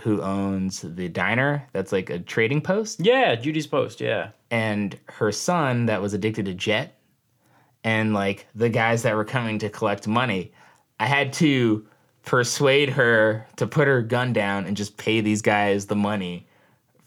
who 0.02 0.22
owns 0.22 0.82
the 0.82 1.08
diner 1.10 1.68
that's 1.74 1.92
like 1.92 2.10
a 2.10 2.20
trading 2.20 2.62
post 2.62 3.00
Yeah, 3.00 3.36
Judy's 3.36 3.68
post. 3.68 4.02
Yeah, 4.02 4.30
and 4.52 4.98
her 5.06 5.32
son 5.32 5.86
that 5.86 6.02
was 6.02 6.14
addicted 6.14 6.46
to 6.46 6.54
jet 6.54 7.00
and 7.84 8.14
like 8.14 8.48
the 8.56 8.70
guys 8.70 9.04
that 9.04 9.16
were 9.16 9.26
coming 9.26 9.60
to 9.60 9.70
collect 9.70 10.08
money 10.08 10.52
i 11.00 11.06
had 11.06 11.32
to 11.34 11.86
persuade 12.28 12.90
her 12.90 13.48
to 13.56 13.66
put 13.66 13.88
her 13.88 14.02
gun 14.02 14.34
down 14.34 14.66
and 14.66 14.76
just 14.76 14.98
pay 14.98 15.22
these 15.22 15.42
guys 15.42 15.86
the 15.86 15.96
money 15.96 16.46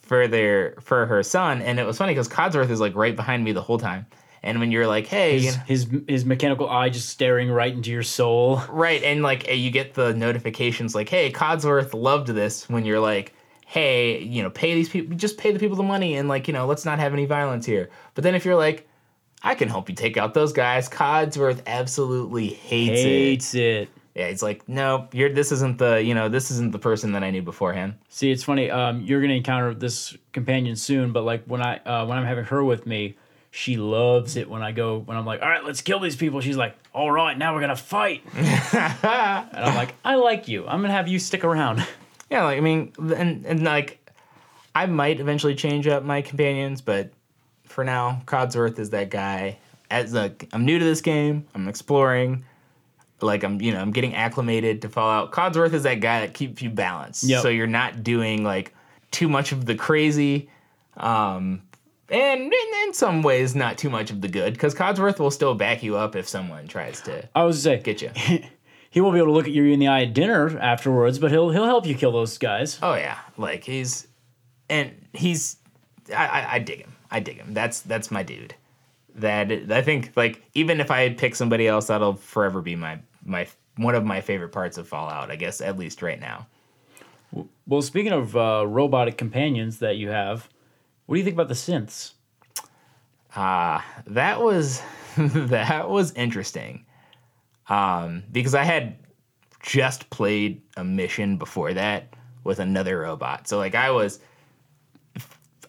for 0.00 0.26
their 0.26 0.74
for 0.80 1.04
her 1.04 1.22
son 1.22 1.60
and 1.60 1.78
it 1.78 1.84
was 1.84 1.98
funny 1.98 2.14
because 2.14 2.26
codsworth 2.26 2.70
is 2.70 2.80
like 2.80 2.94
right 2.94 3.16
behind 3.16 3.44
me 3.44 3.52
the 3.52 3.60
whole 3.60 3.76
time 3.76 4.06
and 4.42 4.58
when 4.58 4.72
you're 4.72 4.86
like 4.86 5.06
hey 5.06 5.36
you 5.36 5.42
his, 5.42 5.56
know, 5.56 5.62
his 5.66 6.02
his 6.08 6.24
mechanical 6.24 6.70
eye 6.70 6.88
just 6.88 7.10
staring 7.10 7.50
right 7.50 7.74
into 7.74 7.90
your 7.90 8.02
soul. 8.02 8.62
Right, 8.70 9.02
and 9.02 9.22
like 9.22 9.46
eh, 9.46 9.52
you 9.52 9.70
get 9.70 9.92
the 9.92 10.14
notifications 10.14 10.94
like, 10.94 11.10
"Hey, 11.10 11.30
Codsworth 11.30 11.92
loved 11.92 12.28
this." 12.28 12.66
When 12.70 12.86
you're 12.86 12.98
like, 12.98 13.34
"Hey, 13.66 14.22
you 14.22 14.42
know, 14.42 14.48
pay 14.48 14.74
these 14.74 14.88
people, 14.88 15.14
just 15.18 15.36
pay 15.36 15.52
the 15.52 15.58
people 15.58 15.76
the 15.76 15.82
money, 15.82 16.16
and 16.16 16.30
like, 16.30 16.48
you 16.48 16.54
know, 16.54 16.64
let's 16.64 16.86
not 16.86 16.98
have 16.98 17.12
any 17.12 17.26
violence 17.26 17.66
here." 17.66 17.90
But 18.14 18.24
then 18.24 18.34
if 18.34 18.46
you're 18.46 18.56
like, 18.56 18.88
"I 19.42 19.54
can 19.54 19.68
help 19.68 19.90
you 19.90 19.94
take 19.94 20.16
out 20.16 20.32
those 20.32 20.54
guys," 20.54 20.88
Codsworth 20.88 21.60
absolutely 21.66 22.48
hates, 22.48 23.00
it. 23.00 23.04
Hates 23.04 23.54
it. 23.54 23.88
Yeah, 24.20 24.28
he's 24.28 24.42
like, 24.42 24.68
"No, 24.68 25.08
you're 25.12 25.32
this 25.32 25.50
isn't 25.50 25.78
the 25.78 26.02
you 26.02 26.12
know 26.14 26.28
this 26.28 26.50
isn't 26.50 26.72
the 26.72 26.78
person 26.78 27.12
that 27.12 27.24
I 27.24 27.30
knew 27.30 27.40
beforehand." 27.40 27.94
See, 28.10 28.30
it's 28.30 28.44
funny. 28.44 28.70
Um, 28.70 29.00
you're 29.00 29.22
gonna 29.22 29.32
encounter 29.32 29.72
this 29.72 30.14
companion 30.32 30.76
soon, 30.76 31.12
but 31.12 31.24
like 31.24 31.44
when 31.46 31.62
I 31.62 31.78
uh, 31.78 32.04
when 32.04 32.18
I'm 32.18 32.26
having 32.26 32.44
her 32.44 32.62
with 32.62 32.86
me, 32.86 33.16
she 33.50 33.78
loves 33.78 34.36
it 34.36 34.50
when 34.50 34.60
I 34.60 34.72
go 34.72 34.98
when 34.98 35.16
I'm 35.16 35.24
like, 35.24 35.40
all 35.40 35.48
right, 35.48 35.64
let's 35.64 35.80
kill 35.80 36.00
these 36.00 36.16
people. 36.16 36.42
She's 36.42 36.58
like, 36.58 36.76
all 36.92 37.10
right, 37.10 37.36
now 37.38 37.54
we're 37.54 37.62
gonna 37.62 37.74
fight. 37.76 38.22
and 38.34 38.76
I'm 38.76 39.74
like, 39.74 39.94
I 40.04 40.16
like 40.16 40.48
you. 40.48 40.66
I'm 40.66 40.82
gonna 40.82 40.92
have 40.92 41.08
you 41.08 41.18
stick 41.18 41.44
around. 41.44 41.86
Yeah, 42.28 42.44
like 42.44 42.58
I 42.58 42.60
mean, 42.60 42.92
and 43.16 43.44
and 43.44 43.64
like, 43.64 44.08
I 44.72 44.86
might 44.86 45.18
eventually 45.18 45.56
change 45.56 45.88
up 45.88 46.04
my 46.04 46.22
companions, 46.22 46.80
but 46.80 47.10
for 47.64 47.82
now, 47.82 48.22
Codsworth 48.24 48.78
is 48.78 48.90
that 48.90 49.10
guy. 49.10 49.58
As 49.90 50.12
like, 50.12 50.48
I'm 50.52 50.64
new 50.64 50.78
to 50.78 50.84
this 50.84 51.00
game, 51.00 51.48
I'm 51.56 51.66
exploring. 51.66 52.44
Like 53.22 53.42
I'm, 53.44 53.60
you 53.60 53.72
know, 53.72 53.80
I'm 53.80 53.90
getting 53.92 54.14
acclimated 54.14 54.82
to 54.82 54.88
Fallout. 54.88 55.32
Codsworth 55.32 55.72
is 55.72 55.82
that 55.84 56.00
guy 56.00 56.20
that 56.20 56.34
keeps 56.34 56.62
you 56.62 56.70
balanced, 56.70 57.24
Yep. 57.24 57.42
so 57.42 57.48
you're 57.48 57.66
not 57.66 58.02
doing 58.02 58.44
like 58.44 58.74
too 59.10 59.28
much 59.28 59.52
of 59.52 59.66
the 59.66 59.74
crazy, 59.74 60.48
um, 60.96 61.62
and 62.08 62.40
in, 62.42 62.52
in 62.86 62.92
some 62.94 63.22
ways 63.22 63.54
not 63.54 63.78
too 63.78 63.90
much 63.90 64.10
of 64.10 64.20
the 64.20 64.28
good, 64.28 64.52
because 64.54 64.74
Codsworth 64.74 65.18
will 65.18 65.30
still 65.30 65.54
back 65.54 65.82
you 65.82 65.96
up 65.96 66.16
if 66.16 66.28
someone 66.28 66.66
tries 66.66 67.00
to 67.02 67.28
I 67.34 67.44
was 67.44 67.62
say, 67.62 67.78
get 67.78 68.02
you. 68.02 68.10
he 68.90 69.00
won't 69.00 69.14
be 69.14 69.18
able 69.18 69.28
to 69.28 69.32
look 69.32 69.46
at 69.46 69.52
you 69.52 69.64
in 69.66 69.78
the 69.78 69.88
eye 69.88 70.02
at 70.02 70.14
dinner 70.14 70.58
afterwards, 70.58 71.18
but 71.18 71.30
he'll 71.30 71.50
he'll 71.50 71.66
help 71.66 71.86
you 71.86 71.94
kill 71.94 72.12
those 72.12 72.36
guys. 72.38 72.78
Oh 72.82 72.94
yeah, 72.94 73.18
like 73.36 73.64
he's 73.64 74.08
and 74.68 74.92
he's 75.12 75.56
I, 76.14 76.26
I, 76.26 76.54
I 76.54 76.58
dig 76.58 76.80
him. 76.80 76.96
I 77.10 77.20
dig 77.20 77.36
him. 77.36 77.54
That's 77.54 77.80
that's 77.82 78.10
my 78.10 78.22
dude. 78.22 78.54
That 79.16 79.50
I 79.70 79.82
think 79.82 80.12
like 80.16 80.42
even 80.54 80.80
if 80.80 80.90
I 80.90 81.10
pick 81.10 81.34
somebody 81.36 81.66
else, 81.68 81.88
that'll 81.88 82.14
forever 82.14 82.60
be 82.62 82.76
my 82.76 82.98
my 83.24 83.46
one 83.76 83.94
of 83.94 84.04
my 84.04 84.20
favorite 84.20 84.50
parts 84.50 84.78
of 84.78 84.88
Fallout. 84.88 85.30
I 85.30 85.36
guess 85.36 85.60
at 85.60 85.78
least 85.78 86.02
right 86.02 86.20
now. 86.20 86.46
Well, 87.66 87.82
speaking 87.82 88.12
of 88.12 88.36
uh, 88.36 88.64
robotic 88.66 89.16
companions 89.16 89.78
that 89.78 89.96
you 89.96 90.08
have, 90.08 90.48
what 91.06 91.14
do 91.14 91.18
you 91.20 91.24
think 91.24 91.34
about 91.34 91.48
the 91.48 91.54
synths? 91.54 92.12
Uh, 93.34 93.80
that 94.06 94.40
was 94.40 94.82
that 95.16 95.88
was 95.88 96.12
interesting. 96.12 96.84
Um, 97.68 98.24
because 98.32 98.54
I 98.54 98.64
had 98.64 98.96
just 99.62 100.10
played 100.10 100.62
a 100.76 100.82
mission 100.82 101.36
before 101.36 101.72
that 101.74 102.14
with 102.42 102.58
another 102.58 103.00
robot. 103.00 103.46
So 103.46 103.58
like 103.58 103.74
I 103.74 103.90
was 103.90 104.20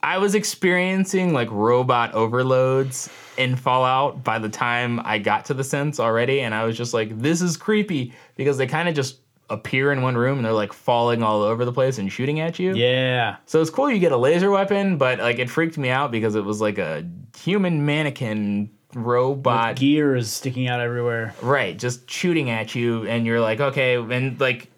I 0.01 0.17
was 0.17 0.33
experiencing 0.33 1.33
like 1.33 1.49
robot 1.51 2.13
overloads 2.13 3.09
in 3.41 3.55
Fallout 3.55 4.23
by 4.23 4.39
the 4.39 4.49
time 4.49 4.99
I 5.03 5.17
got 5.17 5.45
to 5.45 5.53
the 5.53 5.63
synths 5.63 5.99
already 5.99 6.41
and 6.41 6.53
I 6.53 6.63
was 6.65 6.77
just 6.77 6.93
like 6.93 7.17
this 7.19 7.41
is 7.41 7.57
creepy 7.57 8.13
because 8.35 8.57
they 8.57 8.67
kind 8.67 8.87
of 8.87 8.95
just 8.95 9.19
appear 9.49 9.91
in 9.91 10.01
one 10.01 10.15
room 10.15 10.37
and 10.37 10.45
they're 10.45 10.53
like 10.53 10.71
falling 10.73 11.23
all 11.23 11.41
over 11.41 11.65
the 11.65 11.73
place 11.73 11.97
and 11.97 12.11
shooting 12.11 12.39
at 12.39 12.57
you. 12.57 12.73
Yeah. 12.73 13.35
So 13.45 13.59
it's 13.61 13.69
cool 13.69 13.91
you 13.91 13.99
get 13.99 14.13
a 14.13 14.17
laser 14.17 14.49
weapon, 14.49 14.97
but 14.97 15.19
like 15.19 15.39
it 15.39 15.49
freaked 15.49 15.77
me 15.77 15.89
out 15.89 16.11
because 16.11 16.35
it 16.35 16.43
was 16.45 16.61
like 16.61 16.77
a 16.77 17.05
human 17.37 17.85
mannequin 17.85 18.69
robot 18.93 19.77
Gears 19.77 20.29
sticking 20.29 20.67
out 20.67 20.81
everywhere. 20.81 21.33
right 21.41 21.77
just 21.77 22.09
shooting 22.09 22.49
at 22.49 22.75
you 22.75 23.07
and 23.07 23.25
you're 23.25 23.39
like 23.39 23.61
okay 23.61 23.95
and 23.95 24.37
like 24.37 24.69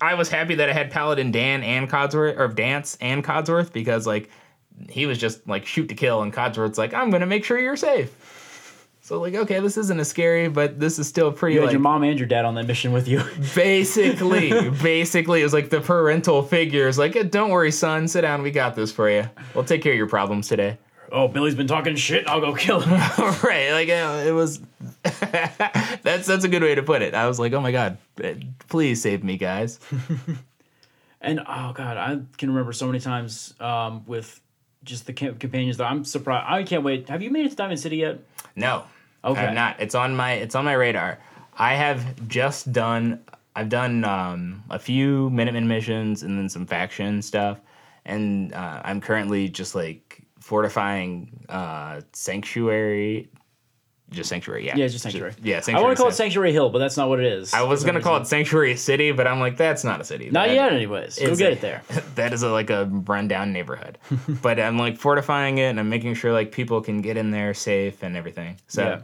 I 0.00 0.14
was 0.14 0.28
happy 0.28 0.56
that 0.56 0.68
I 0.68 0.72
had 0.72 0.90
Paladin 0.90 1.30
Dan 1.30 1.62
and 1.62 1.88
Codsworth 1.88 2.38
or 2.38 2.48
Danse 2.48 2.96
and 3.00 3.22
Codsworth 3.22 3.72
because 3.72 4.06
like 4.06 4.30
he 4.88 5.06
was 5.06 5.18
just 5.18 5.46
like 5.48 5.66
shoot 5.66 5.88
to 5.88 5.94
kill 5.94 6.22
and 6.22 6.32
Codsworth's 6.32 6.78
like 6.78 6.94
I'm 6.94 7.10
to 7.10 7.26
make 7.26 7.44
sure 7.44 7.58
you're 7.58 7.76
safe. 7.76 8.16
So 9.02 9.20
like 9.20 9.34
okay, 9.34 9.60
this 9.60 9.76
isn't 9.76 9.98
as 9.98 10.08
scary, 10.08 10.48
but 10.48 10.78
this 10.78 10.98
is 10.98 11.08
still 11.08 11.32
pretty 11.32 11.54
You 11.54 11.60
had 11.60 11.66
like 11.66 11.72
your 11.72 11.80
mom 11.80 12.02
and 12.02 12.18
your 12.18 12.28
dad 12.28 12.44
on 12.44 12.54
that 12.54 12.66
mission 12.66 12.92
with 12.92 13.08
you. 13.08 13.22
basically 13.54 14.70
basically 14.70 15.40
it 15.40 15.44
was 15.44 15.52
like 15.52 15.70
the 15.70 15.80
parental 15.80 16.42
figures 16.42 16.98
like 16.98 17.30
don't 17.30 17.50
worry 17.50 17.72
son, 17.72 18.08
sit 18.08 18.22
down, 18.22 18.42
we 18.42 18.50
got 18.50 18.74
this 18.74 18.92
for 18.92 19.10
you. 19.10 19.28
We'll 19.54 19.64
take 19.64 19.82
care 19.82 19.92
of 19.92 19.98
your 19.98 20.08
problems 20.08 20.48
today. 20.48 20.78
oh, 21.12 21.26
Billy's 21.26 21.56
been 21.56 21.66
talking 21.66 21.96
shit. 21.96 22.28
I'll 22.28 22.40
go 22.40 22.54
kill 22.54 22.80
him. 22.80 22.92
right 23.42 23.72
like 23.72 23.88
it 23.88 24.32
was 24.32 24.60
that's 25.02 26.26
that's 26.26 26.44
a 26.44 26.48
good 26.48 26.62
way 26.62 26.74
to 26.74 26.82
put 26.82 27.00
it 27.02 27.14
i 27.14 27.26
was 27.26 27.38
like 27.38 27.52
oh 27.54 27.60
my 27.60 27.72
god 27.72 27.96
eh, 28.22 28.34
please 28.68 29.00
save 29.00 29.24
me 29.24 29.36
guys 29.36 29.80
And 31.20 31.40
oh 31.40 31.72
god, 31.74 31.96
I 31.96 32.18
can 32.38 32.48
remember 32.48 32.72
so 32.72 32.86
many 32.86 32.98
times 32.98 33.54
um, 33.60 34.04
with 34.06 34.40
just 34.84 35.06
the 35.06 35.12
camp 35.12 35.38
companions 35.38 35.76
that 35.78 35.84
I'm 35.90 36.04
surprised. 36.04 36.46
I 36.48 36.62
can't 36.64 36.82
wait. 36.82 37.08
Have 37.08 37.22
you 37.22 37.30
made 37.30 37.46
it 37.46 37.50
to 37.50 37.56
Diamond 37.56 37.80
City 37.80 37.96
yet? 37.98 38.18
no 38.56 38.84
Okay. 39.22 39.46
i'm 39.46 39.54
not 39.54 39.76
it's 39.78 39.94
on 39.94 40.16
my 40.16 40.32
it's 40.32 40.54
on 40.54 40.64
my 40.64 40.72
radar 40.72 41.18
i 41.56 41.74
have 41.74 42.26
just 42.26 42.72
done 42.72 43.22
i've 43.54 43.68
done 43.68 44.02
um, 44.04 44.64
a 44.70 44.78
few 44.78 45.28
minuteman 45.30 45.66
missions 45.66 46.22
and 46.22 46.36
then 46.38 46.48
some 46.48 46.66
faction 46.66 47.20
stuff 47.22 47.60
and 48.06 48.52
uh, 48.54 48.80
i'm 48.82 49.00
currently 49.00 49.48
just 49.48 49.74
like 49.74 50.22
fortifying 50.40 51.44
uh, 51.50 52.00
sanctuary 52.12 53.28
just 54.10 54.28
sanctuary 54.28 54.66
yeah 54.66 54.76
Yeah, 54.76 54.84
it's 54.86 54.94
just 54.94 55.02
Sanctuary. 55.04 55.34
yeah 55.42 55.60
I 55.68 55.80
want 55.80 55.96
to 55.96 56.02
call 56.02 56.08
it 56.10 56.14
Sanctuary 56.14 56.52
Hill, 56.52 56.68
but 56.70 56.78
that's 56.78 56.96
not 56.96 57.08
what 57.08 57.20
it 57.20 57.26
is. 57.26 57.54
i 57.54 57.62
was 57.62 57.84
gonna 57.84 58.00
call 58.00 58.14
reason. 58.14 58.22
it 58.22 58.26
sanctuary 58.28 58.76
city 58.76 59.12
but 59.12 59.26
i'm 59.26 59.38
like 59.40 59.56
that's 59.56 59.84
not 59.84 60.00
a 60.00 60.04
city 60.04 60.30
Not 60.30 60.48
That- 60.48 60.54
yet, 60.54 60.72
anyways. 60.72 61.18
Go 61.18 61.36
get 61.36 61.48
a- 61.48 61.52
it 61.52 61.60
there. 61.60 61.82
that 62.16 62.32
is 62.32 62.42
a, 62.42 62.48
like 62.50 62.70
a 62.70 62.86
rundown 62.86 63.52
neighborhood. 63.52 63.98
but 64.42 64.58
I'm 64.58 64.78
like 64.78 64.98
fortifying 64.98 65.58
it 65.58 65.66
and 65.70 65.78
I'm 65.80 65.88
making 65.88 66.14
sure 66.14 66.32
like 66.32 66.50
people 66.52 66.80
can 66.80 67.00
get 67.02 67.16
in 67.16 67.30
there 67.30 67.54
safe 67.54 68.02
and 68.02 68.16
everything. 68.16 68.56
So 68.68 68.82
Yeah. 68.82 69.00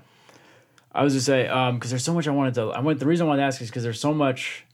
I 0.92 1.05
was 1.05 1.12
just 1.12 1.27
say 1.27 1.47
um, 1.47 1.75
because 1.77 1.90
there's 1.90 2.05
so 2.05 2.14
much 2.14 2.27
I 2.27 2.31
wanted 2.31 2.55
to. 2.55 2.71
I 2.71 2.81
went. 2.81 2.99
The 3.01 3.07
reason 3.07 3.27
I 3.27 3.29
wanted 3.29 3.42
to 3.42 3.47
ask 3.47 3.61
is 3.61 3.69
because 3.69 3.83
there's 3.83 4.01
so 4.01 4.14
much. 4.14 4.64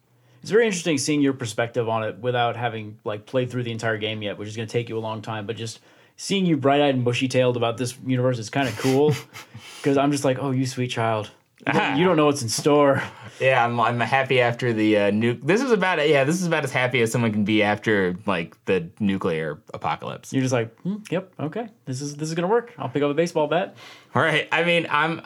It's 0.40 0.50
very 0.52 0.66
interesting 0.66 0.96
seeing 0.98 1.20
your 1.20 1.32
perspective 1.32 1.88
on 1.88 2.04
it 2.04 2.18
without 2.18 2.54
having 2.56 2.98
like 3.04 3.26
played 3.26 3.50
through 3.50 3.64
the 3.64 3.72
entire 3.72 3.98
game 3.98 4.22
yet, 4.22 4.38
which 4.38 4.48
is 4.48 4.54
going 4.56 4.68
to 4.68 4.72
take 4.72 4.88
you 4.88 4.96
a 4.96 5.00
long 5.00 5.20
time. 5.20 5.46
But 5.46 5.56
just 5.56 5.80
seeing 6.16 6.46
you 6.46 6.56
bright 6.56 6.80
eyed 6.80 6.94
and 6.94 7.04
bushy 7.04 7.28
tailed 7.28 7.56
about 7.56 7.76
this 7.78 7.96
universe 8.06 8.38
is 8.38 8.50
kind 8.50 8.68
of 8.68 8.78
cool 8.78 9.14
because 9.78 9.96
I'm 9.96 10.12
just 10.12 10.24
like, 10.24 10.38
oh, 10.40 10.50
you 10.50 10.66
sweet 10.66 10.88
child. 10.88 11.30
You 11.66 11.72
don't, 11.72 11.96
you 11.96 12.04
don't 12.04 12.16
know 12.16 12.26
what's 12.26 12.42
in 12.42 12.48
store. 12.48 13.00
yeah, 13.40 13.64
I'm, 13.64 13.78
I'm 13.78 14.00
happy 14.00 14.40
after 14.40 14.72
the 14.72 14.96
uh, 14.96 15.10
nuke. 15.12 15.42
This 15.42 15.62
is 15.62 15.70
about 15.70 16.06
yeah, 16.08 16.24
this 16.24 16.40
is 16.40 16.46
about 16.48 16.64
as 16.64 16.72
happy 16.72 17.00
as 17.02 17.12
someone 17.12 17.30
can 17.30 17.44
be 17.44 17.62
after 17.62 18.16
like 18.26 18.56
the 18.64 18.88
nuclear 18.98 19.60
apocalypse. 19.72 20.32
You're 20.32 20.42
just 20.42 20.52
like, 20.52 20.76
hmm, 20.80 20.96
yep, 21.08 21.32
okay, 21.38 21.68
this 21.84 22.00
is 22.00 22.16
this 22.16 22.28
is 22.28 22.34
gonna 22.34 22.48
work. 22.48 22.72
I'll 22.78 22.88
pick 22.88 23.04
up 23.04 23.12
a 23.12 23.14
baseball 23.14 23.46
bat. 23.46 23.76
All 24.12 24.22
right. 24.22 24.48
I 24.50 24.64
mean, 24.64 24.88
I'm 24.90 25.22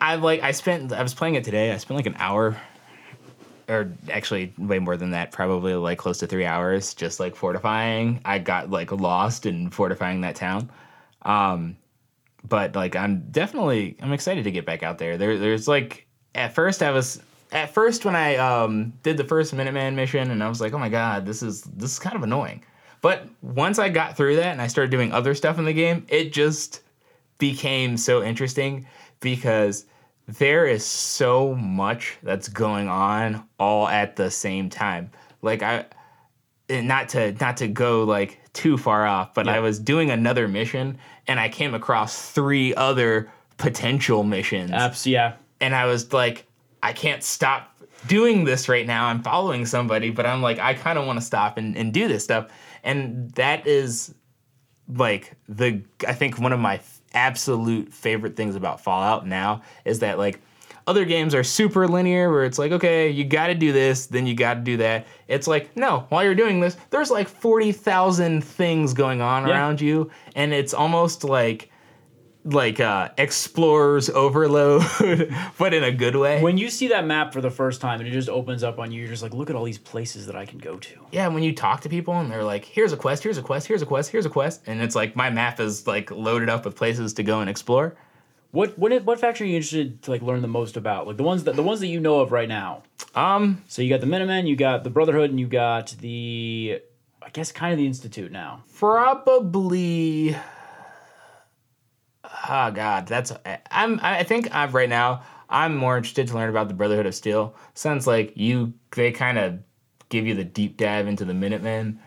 I'm 0.00 0.22
like 0.22 0.42
I 0.42 0.52
spent 0.52 0.90
I 0.92 1.02
was 1.02 1.12
playing 1.12 1.34
it 1.34 1.44
today. 1.44 1.70
I 1.70 1.76
spent 1.76 1.96
like 1.96 2.06
an 2.06 2.16
hour 2.18 2.58
or 3.72 3.92
actually 4.10 4.52
way 4.58 4.78
more 4.78 4.96
than 4.96 5.10
that, 5.10 5.32
probably 5.32 5.74
like 5.74 5.98
close 5.98 6.18
to 6.18 6.26
3 6.26 6.44
hours 6.44 6.94
just 6.94 7.20
like 7.20 7.34
fortifying. 7.34 8.20
I 8.24 8.38
got 8.38 8.70
like 8.70 8.92
lost 8.92 9.46
in 9.46 9.70
fortifying 9.70 10.20
that 10.22 10.36
town. 10.36 10.70
Um 11.22 11.76
but 12.44 12.74
like 12.74 12.96
I'm 12.96 13.30
definitely 13.30 13.96
I'm 14.00 14.12
excited 14.12 14.44
to 14.44 14.50
get 14.50 14.66
back 14.66 14.82
out 14.82 14.98
there. 14.98 15.16
There 15.16 15.38
there's 15.38 15.68
like 15.68 16.06
at 16.34 16.54
first 16.54 16.82
I 16.82 16.90
was 16.90 17.20
at 17.52 17.72
first 17.72 18.04
when 18.04 18.16
I 18.16 18.36
um 18.36 18.92
did 19.02 19.16
the 19.16 19.24
first 19.24 19.54
Minuteman 19.54 19.94
mission 19.94 20.30
and 20.30 20.42
I 20.42 20.48
was 20.48 20.60
like, 20.60 20.72
"Oh 20.72 20.78
my 20.78 20.88
god, 20.88 21.26
this 21.26 21.42
is 21.42 21.62
this 21.62 21.92
is 21.92 21.98
kind 21.98 22.16
of 22.16 22.22
annoying." 22.22 22.64
But 23.00 23.26
once 23.42 23.78
I 23.78 23.88
got 23.88 24.16
through 24.16 24.36
that 24.36 24.52
and 24.52 24.62
I 24.62 24.68
started 24.68 24.90
doing 24.90 25.12
other 25.12 25.34
stuff 25.34 25.58
in 25.58 25.64
the 25.64 25.72
game, 25.72 26.06
it 26.08 26.32
just 26.32 26.82
became 27.38 27.96
so 27.96 28.22
interesting 28.22 28.86
because 29.20 29.86
there 30.38 30.66
is 30.66 30.84
so 30.84 31.54
much 31.54 32.16
that's 32.22 32.48
going 32.48 32.88
on 32.88 33.44
all 33.58 33.88
at 33.88 34.16
the 34.16 34.30
same 34.30 34.70
time. 34.70 35.10
Like 35.42 35.62
I 35.62 35.86
not 36.70 37.10
to 37.10 37.32
not 37.32 37.56
to 37.58 37.68
go 37.68 38.04
like 38.04 38.40
too 38.52 38.78
far 38.78 39.06
off, 39.06 39.34
but 39.34 39.48
I 39.48 39.60
was 39.60 39.78
doing 39.78 40.10
another 40.10 40.48
mission 40.48 40.98
and 41.26 41.40
I 41.40 41.48
came 41.48 41.74
across 41.74 42.30
three 42.30 42.74
other 42.74 43.30
potential 43.58 44.22
missions. 44.22 44.70
Apps, 44.70 45.06
yeah. 45.06 45.34
And 45.60 45.74
I 45.74 45.86
was 45.86 46.12
like, 46.12 46.46
I 46.82 46.92
can't 46.92 47.22
stop 47.22 47.80
doing 48.06 48.44
this 48.44 48.68
right 48.68 48.86
now. 48.86 49.06
I'm 49.06 49.22
following 49.22 49.66
somebody, 49.66 50.10
but 50.10 50.26
I'm 50.26 50.42
like, 50.42 50.58
I 50.58 50.74
kind 50.74 50.98
of 50.98 51.06
want 51.06 51.18
to 51.18 51.24
stop 51.24 51.56
and, 51.58 51.76
and 51.76 51.92
do 51.92 52.08
this 52.08 52.24
stuff. 52.24 52.48
And 52.82 53.30
that 53.32 53.66
is 53.66 54.14
like 54.88 55.34
the 55.48 55.82
I 56.06 56.12
think 56.12 56.38
one 56.38 56.52
of 56.52 56.60
my 56.60 56.78
absolute 57.14 57.92
favorite 57.92 58.36
things 58.36 58.54
about 58.56 58.80
Fallout 58.80 59.26
now 59.26 59.62
is 59.84 59.98
that 60.00 60.18
like 60.18 60.40
other 60.86 61.04
games 61.04 61.34
are 61.34 61.44
super 61.44 61.86
linear 61.86 62.30
where 62.30 62.44
it's 62.44 62.58
like 62.58 62.72
okay 62.72 63.08
you 63.08 63.24
got 63.24 63.46
to 63.48 63.54
do 63.54 63.72
this 63.72 64.06
then 64.06 64.26
you 64.26 64.34
got 64.34 64.54
to 64.54 64.60
do 64.60 64.76
that 64.78 65.06
it's 65.28 65.46
like 65.46 65.76
no 65.76 66.06
while 66.08 66.24
you're 66.24 66.34
doing 66.34 66.60
this 66.60 66.76
there's 66.90 67.10
like 67.10 67.28
40,000 67.28 68.42
things 68.42 68.92
going 68.92 69.20
on 69.20 69.46
Yeah. 69.46 69.54
around 69.54 69.80
you 69.80 70.10
and 70.34 70.52
it's 70.52 70.74
almost 70.74 71.24
like 71.24 71.70
like 72.44 72.80
uh 72.80 73.08
explorers 73.18 74.10
overload 74.10 74.82
but 75.58 75.72
in 75.72 75.84
a 75.84 75.92
good 75.92 76.16
way 76.16 76.42
When 76.42 76.58
you 76.58 76.70
see 76.70 76.88
that 76.88 77.06
map 77.06 77.32
for 77.32 77.40
the 77.40 77.50
first 77.52 77.80
time 77.80 78.00
and 78.00 78.08
it 78.08 78.12
just 78.12 78.28
opens 78.28 78.64
up 78.64 78.80
on 78.80 78.90
you, 78.90 79.00
you're 79.00 79.08
just 79.10 79.22
like, 79.22 79.32
look 79.32 79.48
at 79.48 79.54
all 79.54 79.62
these 79.64 79.78
places 79.78 80.26
that 80.26 80.34
I 80.34 80.44
can 80.44 80.58
go 80.58 80.76
to. 80.76 81.06
yeah, 81.12 81.28
when 81.28 81.44
you 81.44 81.54
talk 81.54 81.82
to 81.82 81.88
people 81.88 82.14
and 82.14 82.30
they're 82.30 82.42
like, 82.42 82.64
here's 82.64 82.92
a 82.92 82.96
quest, 82.96 83.22
here's 83.22 83.38
a 83.38 83.42
quest, 83.42 83.68
here's 83.68 83.82
a 83.82 83.86
quest, 83.86 84.10
here's 84.10 84.26
a 84.26 84.30
quest, 84.30 84.62
and 84.66 84.82
it's 84.82 84.96
like 84.96 85.14
my 85.14 85.30
map 85.30 85.60
is 85.60 85.86
like 85.86 86.10
loaded 86.10 86.48
up 86.48 86.64
with 86.64 86.74
places 86.74 87.12
to 87.14 87.22
go 87.22 87.40
and 87.40 87.48
explore. 87.48 87.94
What 88.50 88.76
what 88.78 89.04
what 89.04 89.18
faction 89.20 89.46
are 89.46 89.48
you 89.50 89.56
interested 89.56 90.02
to 90.02 90.10
like 90.10 90.20
learn 90.20 90.42
the 90.42 90.48
most 90.48 90.76
about? 90.76 91.06
Like 91.06 91.16
the 91.16 91.22
ones 91.22 91.44
that 91.44 91.54
the 91.56 91.62
ones 91.62 91.80
that 91.80 91.86
you 91.86 92.00
know 92.00 92.20
of 92.20 92.32
right 92.32 92.48
now. 92.48 92.82
Um, 93.14 93.62
So 93.68 93.82
you 93.82 93.88
got 93.88 94.00
the 94.00 94.06
Minutemen, 94.06 94.46
you 94.46 94.56
got 94.56 94.84
the 94.84 94.90
Brotherhood, 94.90 95.30
and 95.30 95.38
you 95.40 95.46
got 95.46 95.94
the 96.00 96.80
I 97.22 97.30
guess 97.30 97.52
kind 97.52 97.72
of 97.72 97.78
the 97.78 97.86
Institute 97.86 98.32
now. 98.32 98.64
probably. 98.78 100.36
Oh 102.48 102.70
God, 102.70 103.06
that's 103.06 103.32
I'm. 103.70 104.00
I 104.02 104.22
think 104.24 104.48
I'm 104.54 104.70
right 104.72 104.88
now. 104.88 105.22
I'm 105.48 105.76
more 105.76 105.96
interested 105.96 106.28
to 106.28 106.34
learn 106.34 106.48
about 106.48 106.68
the 106.68 106.74
Brotherhood 106.74 107.06
of 107.06 107.14
Steel. 107.14 107.54
Sounds 107.74 108.06
like 108.06 108.32
you. 108.36 108.72
They 108.96 109.12
kind 109.12 109.38
of 109.38 109.58
give 110.08 110.26
you 110.26 110.34
the 110.34 110.44
deep 110.44 110.76
dive 110.76 111.06
into 111.06 111.24
the 111.24 111.34
Minutemen, 111.34 112.00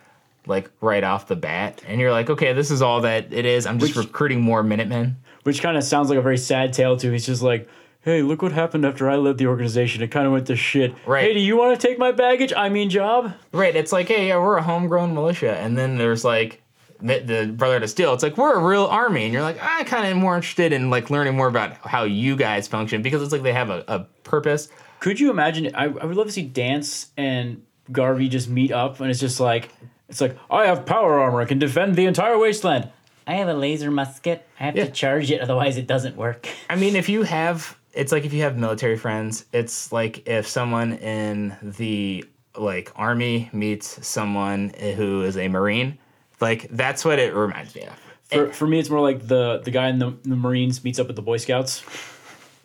like 0.46 0.70
right 0.82 1.04
off 1.04 1.28
the 1.28 1.36
bat, 1.36 1.82
and 1.88 2.00
you're 2.02 2.12
like, 2.12 2.30
okay, 2.30 2.54
this 2.54 2.70
is 2.72 2.82
all 2.82 3.02
that 3.02 3.32
it 3.34 3.46
is. 3.46 3.66
I'm 3.66 3.80
just 3.80 3.96
Which- 3.96 4.06
recruiting 4.08 4.42
more 4.42 4.64
Minutemen. 4.64 5.18
Which 5.44 5.62
kind 5.62 5.78
of 5.78 5.84
sounds 5.84 6.10
like 6.10 6.18
a 6.18 6.24
very 6.24 6.40
sad 6.40 6.74
tale 6.74 6.98
too. 6.98 7.12
He's 7.12 7.28
just 7.28 7.44
like, 7.44 7.70
hey, 8.02 8.24
look 8.24 8.42
what 8.42 8.52
happened 8.52 8.84
after 8.84 9.08
I 9.08 9.16
led 9.18 9.38
the 9.38 9.46
organization. 9.46 10.02
It 10.02 10.10
kind 10.10 10.26
of 10.26 10.34
went 10.34 10.48
to 10.48 10.56
shit. 10.56 10.96
Right. 11.06 11.24
Hey, 11.24 11.34
do 11.34 11.40
you 11.40 11.56
want 11.56 11.80
to 11.80 11.88
take 11.88 12.00
my 12.00 12.12
baggage? 12.12 12.52
I 12.58 12.70
mean, 12.70 12.90
job. 12.90 13.32
Right. 13.52 13.76
It's 13.76 13.92
like, 13.92 14.08
hey, 14.08 14.28
yeah, 14.30 14.40
we're 14.40 14.58
a 14.58 14.64
homegrown 14.64 15.14
militia, 15.14 15.56
and 15.56 15.78
then 15.78 15.98
there's 16.00 16.26
like 16.26 16.64
the, 17.02 17.20
the 17.20 17.54
Brotherhood 17.56 17.84
of 17.84 17.90
Steel. 17.90 18.14
It's 18.14 18.24
like 18.24 18.38
we're 18.38 18.54
a 18.56 18.64
real 18.64 18.86
army, 18.86 19.24
and 19.26 19.34
you're 19.34 19.42
like, 19.42 19.58
I 19.62 19.84
kind 19.84 20.08
of 20.12 20.18
more 20.18 20.36
interested 20.36 20.74
in 20.74 20.90
like 20.90 21.10
learning 21.10 21.36
more 21.36 21.48
about 21.48 21.78
how 21.86 22.04
you 22.04 22.36
guys 22.36 22.68
function 22.68 23.02
because 23.02 23.22
it's 23.22 23.32
like 23.32 23.44
they 23.44 23.54
have 23.54 23.70
a, 23.70 23.84
a 23.88 24.00
purpose. 24.24 24.70
Could 25.00 25.20
you 25.20 25.30
imagine? 25.30 25.76
I, 25.76 25.84
I 25.86 25.88
would 25.88 26.16
love 26.16 26.28
to 26.28 26.32
see 26.34 26.44
Danse 26.44 27.08
and 27.18 27.64
Garvey 27.92 28.30
just 28.30 28.50
meet 28.50 28.72
up, 28.72 29.00
and 29.00 29.10
it's 29.12 29.20
just 29.20 29.40
like, 29.40 29.70
it's 30.10 30.22
like 30.22 30.38
I 30.50 30.66
have 30.68 30.86
power 30.86 31.20
armor. 31.20 31.42
I 31.42 31.46
can 31.46 31.60
defend 31.60 31.96
the 31.96 32.06
entire 32.06 32.38
wasteland. 32.38 32.90
I 33.28 33.34
have 33.36 33.48
a 33.48 33.54
laser 33.54 33.90
musket. 33.92 34.48
I 34.60 34.64
have 34.66 34.76
Yeah. 34.76 34.86
to 34.86 34.92
charge 34.92 35.32
it, 35.32 35.42
otherwise 35.42 35.78
it 35.78 35.88
doesn't 35.88 36.16
work. 36.16 36.48
I 36.70 36.76
mean, 36.76 36.96
if 36.96 37.10
you 37.10 37.24
have, 37.24 37.78
it's 37.94 38.12
like 38.12 38.24
if 38.24 38.34
you 38.34 38.44
have 38.44 38.58
military 38.58 38.98
friends, 38.98 39.46
it's 39.52 39.92
like 39.92 40.28
if 40.28 40.48
someone 40.48 40.94
in 40.94 41.56
the 41.62 42.24
like 42.58 42.92
army 42.96 43.50
meets 43.52 44.08
someone 44.08 44.70
who 44.96 45.24
is 45.24 45.38
a 45.38 45.48
marine, 45.50 45.98
like 46.42 46.68
that's 46.70 47.04
what 47.06 47.20
it 47.20 47.34
reminds 47.34 47.76
me 47.76 47.84
of. 47.84 47.94
For, 48.26 48.52
for 48.52 48.68
me, 48.68 48.80
it's 48.80 48.90
more 48.90 49.02
like 49.02 49.28
the 49.28 49.62
the 49.64 49.72
guy 49.72 49.88
in 49.90 50.00
the, 50.00 50.16
the 50.24 50.36
Marines 50.36 50.84
meets 50.84 51.00
up 51.00 51.08
with 51.08 51.16
the 51.16 51.22
Boy 51.22 51.38
Scouts. 51.38 51.84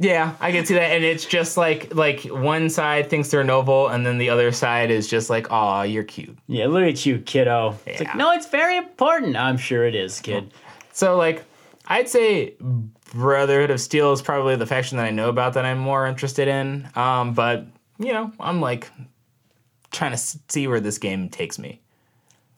Yeah, 0.03 0.35
I 0.41 0.51
can 0.51 0.65
see 0.65 0.73
that, 0.75 0.93
and 0.93 1.05
it's 1.05 1.27
just 1.27 1.59
like 1.59 1.95
like 1.95 2.23
one 2.25 2.71
side 2.71 3.11
thinks 3.11 3.29
they're 3.31 3.45
noble, 3.45 3.89
and 3.89 4.07
then 4.07 4.17
the 4.17 4.31
other 4.31 4.51
side 4.53 4.91
is 4.91 5.07
just 5.07 5.29
like, 5.29 5.51
"Aw, 5.51 5.83
you're 5.83 6.05
cute." 6.05 6.39
Yeah, 6.47 6.69
look 6.69 6.85
at 6.85 7.05
you, 7.05 7.19
kiddo. 7.19 7.77
It's 7.85 8.01
Yeah. 8.01 8.09
like, 8.09 8.17
no, 8.17 8.33
it's 8.33 8.47
very 8.49 8.79
important. 8.79 9.37
I'm 9.37 9.59
sure 9.59 9.85
it 9.85 9.95
is, 9.95 10.19
kid. 10.21 10.55
So 10.93 11.17
like, 11.19 11.45
I'd 11.87 12.09
say 12.09 12.55
Brotherhood 13.13 13.71
of 13.71 13.79
Steel 13.81 14.13
is 14.15 14.23
probably 14.23 14.57
the 14.57 14.65
faction 14.67 14.97
that 14.97 15.05
I 15.05 15.11
know 15.11 15.29
about 15.29 15.53
that 15.53 15.67
I'm 15.67 15.79
more 15.79 16.07
interested 16.07 16.49
in. 16.49 16.89
Um, 16.97 17.35
but 17.35 17.67
you 17.99 18.15
know, 18.15 18.33
I'm 18.41 18.63
like 18.63 18.91
trying 19.91 20.13
to 20.13 20.19
see 20.49 20.67
where 20.67 20.81
this 20.81 20.97
game 20.97 21.29
takes 21.29 21.59
me. 21.59 21.83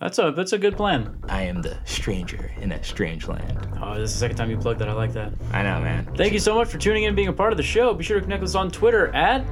That's 0.02 0.18
a 0.18 0.32
that's 0.36 0.52
a 0.52 0.58
good 0.58 0.76
plan. 0.76 1.16
I 1.28 1.42
am 1.42 1.62
the 1.62 1.78
stranger 1.84 2.50
in 2.60 2.72
a 2.72 2.82
strange 2.82 3.28
land. 3.28 3.68
Oh, 3.80 3.94
this 3.94 4.10
is 4.10 4.14
the 4.16 4.18
second 4.18 4.36
time 4.36 4.50
you 4.50 4.56
plugged 4.58 4.80
that. 4.80 4.88
I 4.88 4.94
like 4.94 5.12
that. 5.12 5.32
I 5.52 5.62
know, 5.62 5.80
man. 5.80 6.12
Thank 6.16 6.32
you 6.32 6.40
so 6.40 6.56
much 6.56 6.66
for 6.68 6.78
tuning 6.78 7.04
in 7.04 7.08
and 7.10 7.16
being 7.16 7.28
a 7.28 7.32
part 7.32 7.52
of 7.52 7.56
the 7.56 7.62
show. 7.62 7.94
Be 7.94 8.02
sure 8.02 8.18
to 8.18 8.22
connect 8.22 8.40
with 8.42 8.50
us 8.50 8.56
on 8.56 8.68
Twitter 8.68 9.14
at 9.14 9.44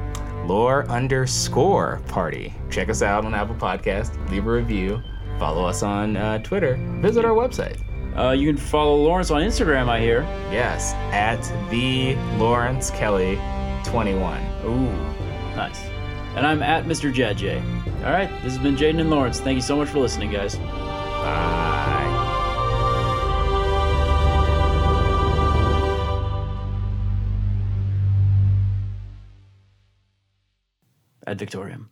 Lore 0.48 0.86
underscore 0.88 2.02
party. 2.08 2.52
Check 2.68 2.88
us 2.88 3.00
out 3.00 3.24
on 3.24 3.32
Apple 3.32 3.54
Podcast. 3.54 4.28
Leave 4.28 4.44
a 4.44 4.50
review. 4.50 5.00
Follow 5.38 5.64
us 5.64 5.84
on 5.84 6.16
uh, 6.16 6.38
Twitter. 6.38 6.76
Visit 7.00 7.24
our 7.24 7.30
website. 7.30 7.78
uh, 8.18 8.32
you 8.32 8.48
can 8.52 8.56
follow 8.56 8.96
Lawrence 8.96 9.30
on 9.30 9.42
Instagram. 9.42 9.88
I 9.88 10.00
hear. 10.00 10.22
Yes, 10.50 10.94
at 11.12 11.40
the 11.70 12.16
Lawrence 12.38 12.90
Kelly 12.90 13.38
21. 13.84 14.42
Ooh, 14.64 14.90
nice. 15.54 15.80
And 16.34 16.44
I'm 16.46 16.62
at 16.62 16.86
Mr. 16.86 17.12
Jed 17.12 17.38
J. 17.38 17.62
All 18.00 18.12
right, 18.12 18.30
this 18.42 18.54
has 18.54 18.58
been 18.58 18.76
Jaden 18.76 18.98
and 18.98 19.10
Lawrence. 19.10 19.40
Thank 19.40 19.56
you 19.56 19.62
so 19.62 19.76
much 19.76 19.90
for 19.90 19.98
listening, 19.98 20.30
guys. 20.30 20.56
Bye. 20.56 21.60
Ad 31.26 31.38
Victoriam. 31.38 31.90